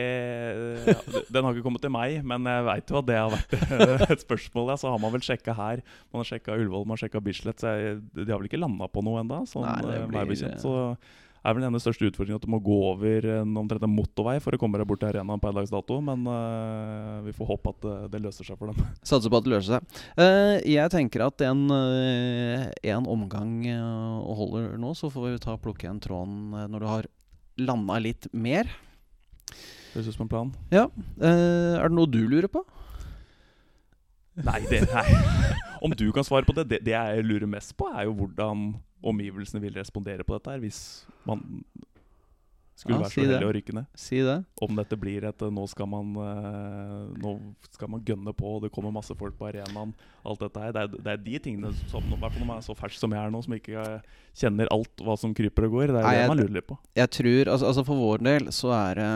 [1.29, 4.23] den har ikke kommet til meg, men jeg veit jo at det har vært et
[4.23, 4.71] spørsmål.
[4.71, 4.77] Ja.
[4.81, 5.83] Så har man vel sjekka her.
[6.09, 7.59] Man har sjekka Ullevål, man har sjekka Bislett.
[7.61, 10.63] Så jeg, de har vel ikke landa på noe ennå, sånn eh, meg bekjent.
[10.63, 10.95] Så
[11.45, 14.55] er vel den største utfordringen at du må gå over en omtrent en motorvei for
[14.55, 15.99] å komme deg bort til arenaen per dags dato.
[16.03, 18.81] Men uh, vi får håpe at det, det løser seg for dem.
[19.09, 19.99] Satser på at det løser seg.
[20.17, 25.55] Uh, jeg tenker at en, eh, en omgang eh, holder nå, så får vi ta
[25.61, 27.09] plukke igjen tråden eh, når du har
[27.61, 28.69] landa litt mer.
[29.93, 30.55] Høres ut som en plan.
[30.73, 30.87] Ja.
[31.21, 32.65] eh, er det noe du lurer på?
[34.43, 35.05] Nei, det, nei.
[35.85, 38.73] Om du kan svare på det, det Det jeg lurer mest på, er jo hvordan
[39.05, 40.79] omgivelsene vil respondere på dette her hvis
[41.27, 41.43] man
[42.75, 43.85] skulle Ja, være så si heldig å rykke ned.
[43.95, 44.35] Si det.
[44.65, 47.31] Om dette blir et eh, nå skal man eh, Nå
[47.71, 49.93] skal man gønne på, og det kommer masse folk på arenaen.
[50.27, 50.73] Alt dette her.
[50.75, 52.99] Det er, det er de tingene som i hvert fall når man er så fersk
[52.99, 55.93] som jeg er nå, som ikke eh, kjenner alt hva som kryper og går.
[55.95, 56.77] Det er Nei, det man lurer litt på.
[56.99, 59.11] Jeg tror altså, altså for vår del så er det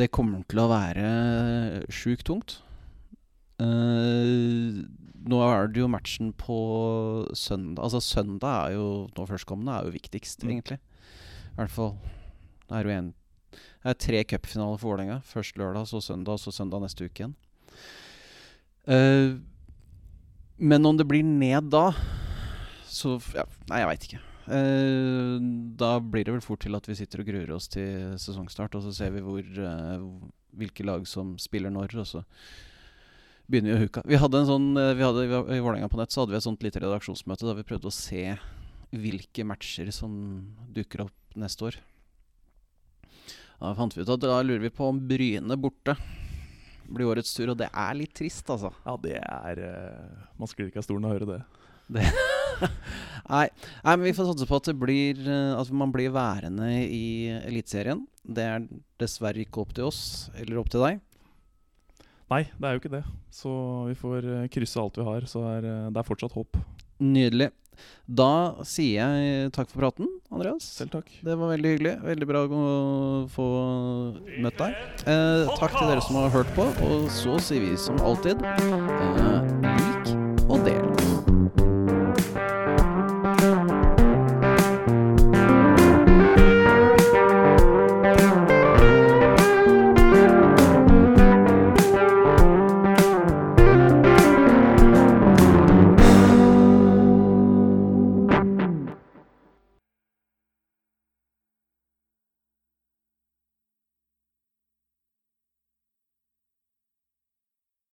[0.00, 1.12] Det kommer til å være
[1.92, 2.58] sjukt tungt.
[3.58, 4.82] Eh,
[5.28, 6.56] nå er det jo matchen på
[7.34, 8.84] søndag Altså søndag er jo
[9.16, 10.50] nå førstkommende er jo viktigst, Mm.
[10.52, 10.78] egentlig.
[10.78, 11.96] I hvert fall
[12.68, 13.14] Det er jo en
[13.82, 15.22] Det er tre cupfinaler for Vålerenga.
[15.24, 17.34] Først lørdag, så søndag, og så søndag neste uke igjen.
[18.88, 19.40] Uh,
[20.58, 21.92] men om det blir ned da,
[22.86, 24.20] så ja, Nei, jeg veit ikke.
[24.48, 25.38] Uh,
[25.76, 28.82] da blir det vel fort til at vi sitter og gruer oss til sesongstart, og
[28.82, 32.24] så ser vi hvor, uh, hvilke lag som spiller når, og så
[33.48, 34.04] begynner vi å hooke.
[34.08, 36.46] Vi hadde en sånn eh, vi hadde, I Vålerenga på nett så hadde vi et
[36.46, 38.24] sånt lite redaksjonsmøte da vi prøvde å se
[38.92, 40.12] hvilke matcher som
[40.74, 41.80] dukker opp neste år.
[43.58, 45.96] Da fant vi ut at da lurer vi på om Bryne borte
[46.88, 48.70] blir årets tur, og det er litt trist, altså.
[48.86, 51.42] Ja, det er eh, Man sklir ikke av stolen av å høre det.
[53.28, 53.44] Nei,
[53.84, 57.28] nei, men vi får satse på at, det blir, eh, at man blir værende i
[57.42, 58.00] Eliteserien.
[58.24, 58.64] Det er
[59.00, 60.00] dessverre ikke opp til oss,
[60.36, 61.02] eller opp til deg.
[62.28, 63.04] Nei, det er jo ikke det.
[63.32, 63.50] Så
[63.88, 65.24] vi får eh, krysse alt vi har.
[65.30, 66.60] Så er, eh, det er fortsatt håp.
[67.00, 67.50] Nydelig.
[68.08, 70.66] Da sier jeg takk for praten, Andreas.
[70.78, 71.10] Selv takk.
[71.24, 71.94] Det var veldig hyggelig.
[72.08, 72.62] Veldig bra å
[73.32, 73.48] få
[74.44, 74.80] møtt deg.
[75.04, 76.66] Eh, takk til dere som har hørt på.
[76.88, 79.57] Og så sier vi som alltid eh,